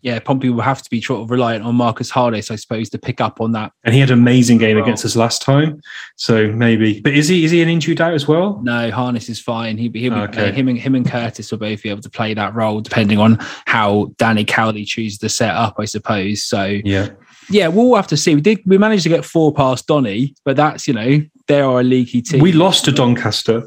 yeah, 0.00 0.20
Pompey 0.20 0.48
will 0.48 0.62
have 0.62 0.80
to 0.82 0.90
be 0.90 1.00
sort 1.00 1.22
of 1.22 1.30
reliant 1.30 1.64
on 1.64 1.74
Marcus 1.74 2.08
Harness, 2.08 2.50
I 2.50 2.56
suppose, 2.56 2.88
to 2.90 2.98
pick 2.98 3.20
up 3.20 3.40
on 3.40 3.52
that. 3.52 3.72
And 3.82 3.92
he 3.92 4.00
had 4.00 4.10
an 4.10 4.18
amazing 4.18 4.58
game 4.58 4.78
against 4.78 5.04
us 5.04 5.16
last 5.16 5.42
time, 5.42 5.80
so 6.16 6.52
maybe. 6.52 7.00
But 7.00 7.14
is 7.14 7.26
he 7.28 7.44
is 7.44 7.50
he 7.50 7.62
an 7.62 7.68
injured 7.68 8.00
out 8.00 8.14
as 8.14 8.28
well? 8.28 8.60
No, 8.62 8.90
Harness 8.92 9.28
is 9.28 9.40
fine. 9.40 9.76
He, 9.76 9.90
he'll 9.94 10.14
be, 10.14 10.20
okay. 10.20 10.50
uh, 10.50 10.52
him 10.52 10.68
and 10.68 10.78
him 10.78 10.94
and 10.94 11.08
Curtis 11.08 11.50
will 11.50 11.58
both 11.58 11.82
be 11.82 11.90
able 11.90 12.02
to 12.02 12.10
play 12.10 12.32
that 12.34 12.54
role, 12.54 12.80
depending 12.80 13.18
on 13.18 13.38
how 13.66 14.12
Danny 14.18 14.44
Cowley 14.44 14.84
chooses 14.84 15.18
to 15.18 15.28
set 15.28 15.54
up, 15.54 15.76
I 15.78 15.84
suppose. 15.84 16.44
So 16.44 16.78
yeah, 16.84 17.10
yeah, 17.50 17.66
we'll 17.66 17.96
have 17.96 18.06
to 18.08 18.16
see. 18.16 18.36
We 18.36 18.40
did 18.40 18.60
we 18.66 18.78
managed 18.78 19.02
to 19.02 19.08
get 19.08 19.24
four 19.24 19.52
past 19.52 19.88
Donny, 19.88 20.34
but 20.44 20.56
that's 20.56 20.86
you 20.86 20.94
know 20.94 21.20
they 21.48 21.60
are 21.60 21.80
a 21.80 21.84
leaky 21.84 22.22
team. 22.22 22.40
We 22.40 22.52
lost 22.52 22.84
to 22.84 22.92
Doncaster. 22.92 23.66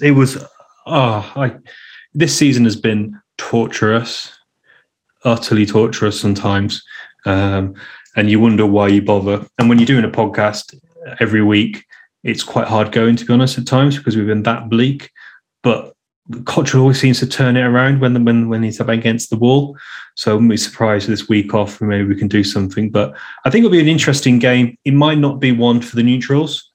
It 0.00 0.12
was 0.12 0.44
oh, 0.86 1.32
I, 1.36 1.54
this 2.12 2.36
season 2.36 2.64
has 2.64 2.76
been 2.76 3.20
torturous 3.38 4.32
utterly 5.24 5.66
torturous 5.66 6.20
sometimes. 6.20 6.82
Um, 7.24 7.74
and 8.16 8.30
you 8.30 8.40
wonder 8.40 8.66
why 8.66 8.88
you 8.88 9.02
bother. 9.02 9.46
And 9.58 9.68
when 9.68 9.78
you're 9.78 9.86
doing 9.86 10.04
a 10.04 10.10
podcast 10.10 10.78
every 11.20 11.42
week, 11.42 11.84
it's 12.22 12.42
quite 12.42 12.68
hard 12.68 12.92
going, 12.92 13.16
to 13.16 13.24
be 13.24 13.32
honest, 13.32 13.58
at 13.58 13.66
times 13.66 13.96
because 13.96 14.16
we've 14.16 14.26
been 14.26 14.42
that 14.44 14.68
bleak. 14.68 15.10
But 15.62 15.94
Cotterill 16.30 16.80
always 16.80 17.00
seems 17.00 17.18
to 17.20 17.26
turn 17.26 17.56
it 17.56 17.62
around 17.62 18.00
when 18.00 18.24
when 18.24 18.48
when 18.48 18.62
he's 18.62 18.80
up 18.80 18.88
against 18.88 19.30
the 19.30 19.36
wall. 19.36 19.76
So 20.14 20.36
I'm 20.36 20.48
be 20.48 20.56
surprised 20.56 21.08
this 21.08 21.28
week 21.28 21.54
off. 21.54 21.80
Maybe 21.80 22.04
we 22.04 22.16
can 22.16 22.28
do 22.28 22.44
something. 22.44 22.90
But 22.90 23.16
I 23.44 23.50
think 23.50 23.64
it'll 23.64 23.72
be 23.72 23.80
an 23.80 23.88
interesting 23.88 24.38
game. 24.38 24.76
It 24.84 24.94
might 24.94 25.18
not 25.18 25.40
be 25.40 25.52
one 25.52 25.80
for 25.80 25.96
the 25.96 26.02
neutrals. 26.02 26.70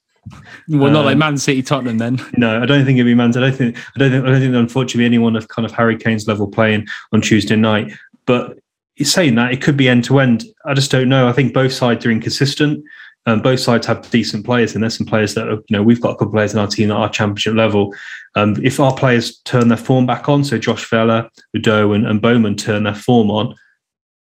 Well, 0.67 0.87
um, 0.87 0.93
not 0.93 1.05
like 1.05 1.13
um, 1.13 1.19
Man 1.19 1.37
City, 1.37 1.61
Tottenham, 1.61 1.97
then. 1.97 2.19
No, 2.37 2.61
I 2.61 2.65
don't 2.65 2.85
think 2.85 2.99
it'll 2.99 3.07
be 3.07 3.15
Man. 3.15 3.29
I 3.37 3.39
don't 3.39 3.55
think. 3.55 3.77
I 3.95 3.99
don't 3.99 4.11
think. 4.11 4.25
I 4.25 4.31
don't 4.31 4.41
think. 4.41 4.55
Unfortunately, 4.55 5.05
anyone 5.05 5.35
of 5.35 5.47
kind 5.47 5.65
of 5.65 5.71
Harry 5.71 5.97
Kane's 5.97 6.27
level 6.27 6.47
playing 6.47 6.87
on 7.13 7.21
Tuesday 7.21 7.55
night. 7.55 7.93
But 8.27 8.59
saying 9.01 9.35
that, 9.35 9.51
it 9.51 9.61
could 9.61 9.77
be 9.77 9.89
end 9.89 10.03
to 10.05 10.19
end. 10.19 10.45
I 10.65 10.75
just 10.75 10.91
don't 10.91 11.09
know. 11.09 11.27
I 11.27 11.33
think 11.33 11.53
both 11.53 11.73
sides 11.73 12.05
are 12.05 12.11
inconsistent. 12.11 12.83
Um, 13.25 13.41
both 13.41 13.59
sides 13.59 13.85
have 13.87 14.09
decent 14.09 14.45
players, 14.45 14.73
and 14.73 14.81
there's 14.81 14.97
some 14.97 15.05
players 15.05 15.33
that 15.33 15.49
are, 15.49 15.55
you 15.55 15.71
know 15.71 15.83
we've 15.83 15.99
got 15.99 16.11
a 16.11 16.13
couple 16.13 16.27
of 16.27 16.33
players 16.33 16.53
in 16.53 16.59
our 16.59 16.67
team 16.67 16.89
that 16.89 16.95
are 16.95 17.09
championship 17.09 17.55
level. 17.55 17.93
Um, 18.35 18.55
if 18.63 18.79
our 18.79 18.95
players 18.95 19.39
turn 19.39 19.67
their 19.67 19.77
form 19.77 20.05
back 20.05 20.29
on, 20.29 20.45
so 20.45 20.57
Josh 20.57 20.89
Vela, 20.89 21.29
Udoh, 21.55 21.93
and, 21.93 22.07
and 22.07 22.21
Bowman 22.21 22.55
turn 22.55 22.83
their 22.83 22.95
form 22.95 23.29
on, 23.29 23.53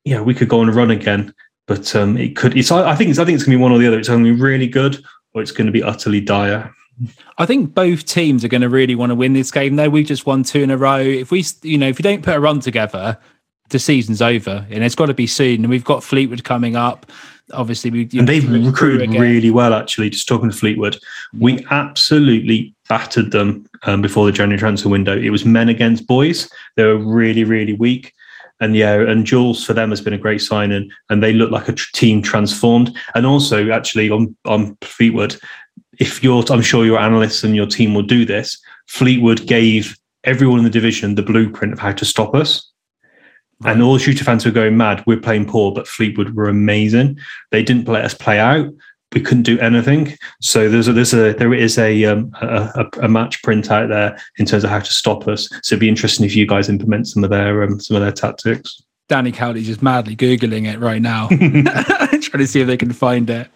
yeah, 0.05 0.22
we 0.22 0.35
could 0.35 0.48
go 0.48 0.61
on 0.61 0.70
a 0.70 0.72
run 0.72 0.90
again. 0.90 1.35
But 1.66 1.94
um, 1.94 2.16
it 2.16 2.35
could. 2.35 2.57
It's. 2.57 2.72
I 2.72 2.94
think. 2.94 3.11
It's, 3.11 3.18
I 3.18 3.27
think 3.27 3.35
it's 3.35 3.44
going 3.44 3.53
to 3.53 3.59
be 3.59 3.62
one 3.62 3.72
or 3.72 3.79
the 3.79 3.87
other. 3.87 3.98
It's 3.98 4.09
going 4.09 4.24
to 4.24 4.35
be 4.35 4.40
really 4.40 4.68
good, 4.68 5.05
or 5.35 5.42
it's 5.42 5.53
going 5.53 5.66
to 5.66 5.72
be 5.72 5.83
utterly 5.83 6.22
dire. 6.22 6.74
I 7.37 7.44
think 7.44 7.74
both 7.74 8.07
teams 8.07 8.42
are 8.42 8.48
going 8.48 8.62
to 8.62 8.70
really 8.70 8.94
want 8.94 9.11
to 9.11 9.14
win 9.14 9.35
this 9.35 9.51
game. 9.51 9.77
Though 9.77 9.90
we've 9.90 10.07
just 10.07 10.24
won 10.24 10.44
two 10.44 10.62
in 10.62 10.70
a 10.70 10.79
row. 10.79 10.98
If 10.98 11.31
we, 11.31 11.44
you 11.62 11.77
know, 11.77 11.88
if 11.88 11.98
we 11.98 12.03
don't 12.03 12.22
put 12.22 12.35
a 12.35 12.40
run 12.40 12.61
together, 12.61 13.18
the 13.71 13.79
season's 13.79 14.23
over 14.23 14.67
and 14.71 14.85
it's 14.85 14.95
got 14.95 15.07
to 15.07 15.15
be 15.15 15.27
soon. 15.27 15.63
And 15.63 15.69
we've 15.71 15.85
got 15.85 16.03
Fleetwood 16.05 16.45
coming 16.45 16.77
up. 16.77 17.07
Obviously, 17.53 17.91
we 17.91 18.09
and 18.19 18.29
they've 18.29 18.51
recruited 18.51 19.11
really 19.15 19.51
well. 19.51 19.73
Actually, 19.73 20.11
just 20.11 20.29
talking 20.29 20.51
to 20.51 20.57
Fleetwood, 20.57 20.99
we 21.39 21.65
absolutely 21.71 22.75
battered 22.89 23.31
them 23.31 23.67
um, 23.85 24.03
before 24.03 24.27
the 24.27 24.33
January 24.33 24.59
transfer 24.59 24.91
window. 24.91 25.17
It 25.17 25.31
was 25.31 25.47
men 25.47 25.71
against 25.71 26.07
boys. 26.07 26.51
They 26.77 26.85
were 26.85 26.99
really, 26.99 27.45
really 27.45 27.73
weak. 27.73 28.13
and 28.61 28.75
yeah, 28.77 28.95
and 28.95 29.25
Jules 29.25 29.65
for 29.65 29.73
them 29.73 29.91
has 29.91 30.01
been 30.01 30.13
a 30.13 30.19
great 30.19 30.43
signing, 30.43 30.91
and 31.11 31.23
they 31.23 31.33
look 31.33 31.51
like 31.51 31.69
a 31.69 31.73
tr- 31.73 31.91
team 31.93 32.23
transformed. 32.23 32.95
And 33.15 33.25
also, 33.27 33.71
actually, 33.71 34.11
on 34.11 34.37
on 34.45 34.77
Fleetwood, 34.83 35.37
if 35.99 36.23
you're, 36.23 36.45
I'm 36.51 36.63
sure 36.63 36.85
your 36.85 36.99
analysts 36.99 37.45
and 37.45 37.55
your 37.55 37.67
team 37.67 37.95
will 37.95 38.03
do 38.03 38.25
this. 38.25 38.59
Fleetwood 38.87 39.47
gave 39.47 39.97
everyone 40.25 40.59
in 40.59 40.65
the 40.65 40.71
division 40.71 41.15
the 41.15 41.23
blueprint 41.23 41.73
of 41.73 41.79
how 41.79 41.93
to 41.93 42.05
stop 42.05 42.35
us. 42.35 42.71
And 43.64 43.83
all 43.83 43.94
the 43.94 43.99
shooter 43.99 44.25
fans 44.25 44.44
were 44.44 44.53
going 44.53 44.77
mad. 44.77 45.03
We're 45.07 45.21
playing 45.21 45.47
poor, 45.47 45.73
but 45.73 45.88
Fleetwood 45.88 46.35
were 46.35 46.49
amazing. 46.49 47.18
They 47.51 47.62
didn't 47.62 47.88
let 47.88 48.05
us 48.05 48.14
play 48.14 48.38
out. 48.38 48.73
We 49.14 49.21
couldn't 49.21 49.44
do 49.44 49.59
anything. 49.59 50.16
So 50.40 50.68
there's 50.68 50.87
a, 50.87 50.92
there's 50.92 51.14
a 51.14 51.33
there 51.33 51.55
is 51.55 51.79
a, 51.79 52.05
um, 52.05 52.31
a 52.42 52.85
a 53.01 53.09
match 53.09 53.42
print 53.42 53.71
out 53.71 53.88
there 53.88 54.18
in 54.37 54.44
terms 54.44 54.64
of 54.64 54.71
how 54.71 54.81
to 54.81 54.92
stop 54.92 55.27
us. 55.27 55.49
So 55.62 55.75
it'd 55.75 55.81
be 55.81 55.88
interesting 55.88 56.27
if 56.27 56.37
you 56.37 56.47
guys 56.47 56.68
implement 56.68 57.09
some 57.09 57.25
of 57.25 57.31
their 57.31 57.62
um, 57.62 57.81
some 57.81 57.97
of 57.97 58.03
their 58.03 58.12
tactics. 58.12 58.83
Danny 59.09 59.33
Cowley's 59.33 59.66
just 59.66 59.83
madly 59.83 60.14
googling 60.14 60.73
it 60.73 60.79
right 60.79 61.01
now, 61.01 61.29
trying 62.21 62.21
to 62.21 62.47
see 62.47 62.61
if 62.61 62.66
they 62.66 62.77
can 62.77 62.92
find 62.92 63.31
it. 63.31 63.49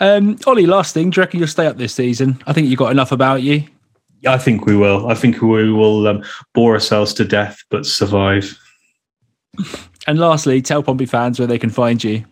Um, 0.00 0.38
Ollie, 0.46 0.66
last 0.66 0.92
thing, 0.92 1.10
do 1.10 1.18
you 1.18 1.22
reckon 1.22 1.40
you'll 1.40 1.48
stay 1.48 1.66
up 1.66 1.78
this 1.78 1.94
season? 1.94 2.42
I 2.46 2.52
think 2.52 2.68
you've 2.68 2.78
got 2.78 2.92
enough 2.92 3.10
about 3.10 3.42
you. 3.42 3.64
I 4.26 4.38
think 4.38 4.66
we 4.66 4.76
will. 4.76 5.08
I 5.08 5.14
think 5.14 5.40
we 5.40 5.72
will 5.72 6.06
um, 6.06 6.24
bore 6.54 6.74
ourselves 6.74 7.14
to 7.14 7.24
death, 7.24 7.62
but 7.70 7.86
survive. 7.86 8.58
And 10.06 10.18
lastly, 10.18 10.60
tell 10.60 10.82
Pompey 10.82 11.06
fans 11.06 11.38
where 11.38 11.48
they 11.48 11.58
can 11.58 11.70
find 11.70 12.02
you. 12.02 12.24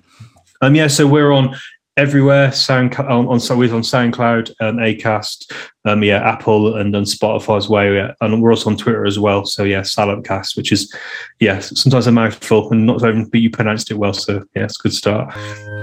Um, 0.61 0.74
yeah, 0.74 0.87
so 0.88 1.06
we're 1.06 1.32
on 1.32 1.56
everywhere. 1.96 2.52
Sound 2.52 2.94
on, 2.96 3.26
on 3.26 3.40
so 3.40 3.56
we're 3.56 3.74
on 3.74 3.82
SoundCloud, 3.82 4.50
um, 4.61 4.76
Acast, 4.76 5.52
um, 5.85 6.02
yeah, 6.02 6.18
Apple, 6.26 6.76
and 6.76 6.94
on 6.94 7.04
Spotify 7.04 7.56
as 7.56 7.68
well. 7.68 7.92
Yeah, 7.92 8.12
and 8.20 8.42
we're 8.42 8.50
also 8.50 8.70
on 8.70 8.76
Twitter 8.76 9.04
as 9.06 9.18
well. 9.18 9.44
So 9.44 9.64
yeah, 9.64 9.80
Salopcast, 9.80 10.56
which 10.56 10.70
is 10.72 10.94
yeah, 11.40 11.58
sometimes 11.61 12.06
a 12.06 12.12
mouthful, 12.12 12.70
and 12.70 12.87
not 12.87 13.02
even, 13.02 13.28
but 13.28 13.40
you 13.40 13.50
pronounced 13.50 13.90
it 13.90 13.94
well. 13.94 14.12
So 14.12 14.44
yeah, 14.54 14.64
it's 14.64 14.78
a 14.78 14.82
good 14.82 14.94
start. 14.94 15.35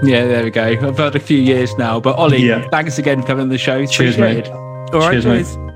Yeah, 0.03 0.25
there 0.25 0.43
we 0.43 0.51
go. 0.51 0.63
I've 0.63 0.97
had 0.97 1.15
a 1.15 1.19
few 1.19 1.39
years 1.39 1.75
now, 1.77 1.99
but 1.99 2.15
Ollie, 2.15 2.45
Yeah. 2.45 2.67
thanks 2.69 2.97
again 2.97 3.21
for 3.21 3.27
coming 3.27 3.43
on 3.43 3.49
the 3.49 3.57
show. 3.57 3.85
Cheers, 3.85 4.17
mate. 4.17 4.47
All 4.47 4.99
right, 4.99 5.21
Cheers, 5.21 5.25
mate. 5.25 5.68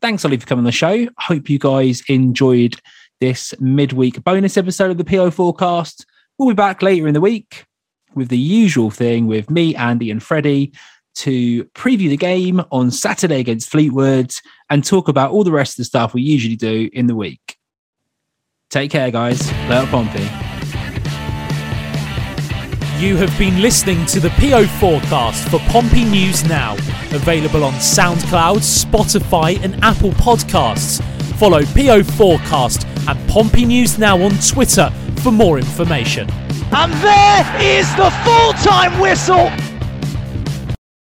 Thanks, 0.00 0.24
Ollie, 0.24 0.36
for 0.36 0.46
coming 0.46 0.60
on 0.60 0.64
the 0.64 0.72
show. 0.72 1.08
Hope 1.18 1.50
you 1.50 1.58
guys 1.58 2.02
enjoyed 2.08 2.80
this 3.20 3.52
midweek 3.58 4.22
bonus 4.22 4.56
episode 4.56 4.92
of 4.92 4.98
the 4.98 5.04
PO 5.04 5.32
Forecast. 5.32 6.06
We'll 6.38 6.48
be 6.48 6.54
back 6.54 6.82
later 6.82 7.08
in 7.08 7.14
the 7.14 7.20
week 7.20 7.64
with 8.14 8.28
the 8.28 8.38
usual 8.38 8.90
thing 8.90 9.26
with 9.26 9.50
me, 9.50 9.74
Andy, 9.74 10.10
and 10.10 10.22
Freddie 10.22 10.72
to 11.16 11.64
preview 11.66 12.08
the 12.08 12.16
game 12.16 12.62
on 12.70 12.92
Saturday 12.92 13.40
against 13.40 13.70
Fleetwood 13.70 14.32
and 14.70 14.84
talk 14.84 15.08
about 15.08 15.32
all 15.32 15.42
the 15.42 15.50
rest 15.50 15.72
of 15.72 15.78
the 15.78 15.84
stuff 15.84 16.14
we 16.14 16.22
usually 16.22 16.54
do 16.54 16.88
in 16.92 17.08
the 17.08 17.16
week. 17.16 17.56
Take 18.70 18.92
care, 18.92 19.10
guys. 19.10 19.50
Later, 19.68 19.88
Pompey. 19.90 20.22
You 23.04 23.16
have 23.16 23.36
been 23.38 23.60
listening 23.62 24.06
to 24.06 24.20
the 24.20 24.30
PO 24.30 24.66
forecast 24.78 25.48
for 25.48 25.57
Pompey 25.68 26.04
News 26.04 26.44
Now, 26.44 26.76
available 27.12 27.62
on 27.62 27.74
SoundCloud, 27.74 28.60
Spotify, 28.60 29.62
and 29.62 29.74
Apple 29.84 30.12
Podcasts. 30.12 31.02
Follow 31.36 31.62
PO 31.62 32.04
Forecast 32.04 32.86
and 33.06 33.28
Pompey 33.28 33.66
News 33.66 33.98
Now 33.98 34.18
on 34.22 34.30
Twitter 34.38 34.90
for 35.22 35.30
more 35.30 35.58
information. 35.58 36.26
And 36.72 36.90
there 37.02 37.60
is 37.60 37.86
the 37.96 38.10
full 38.24 38.54
time 38.54 38.98
whistle. 38.98 39.50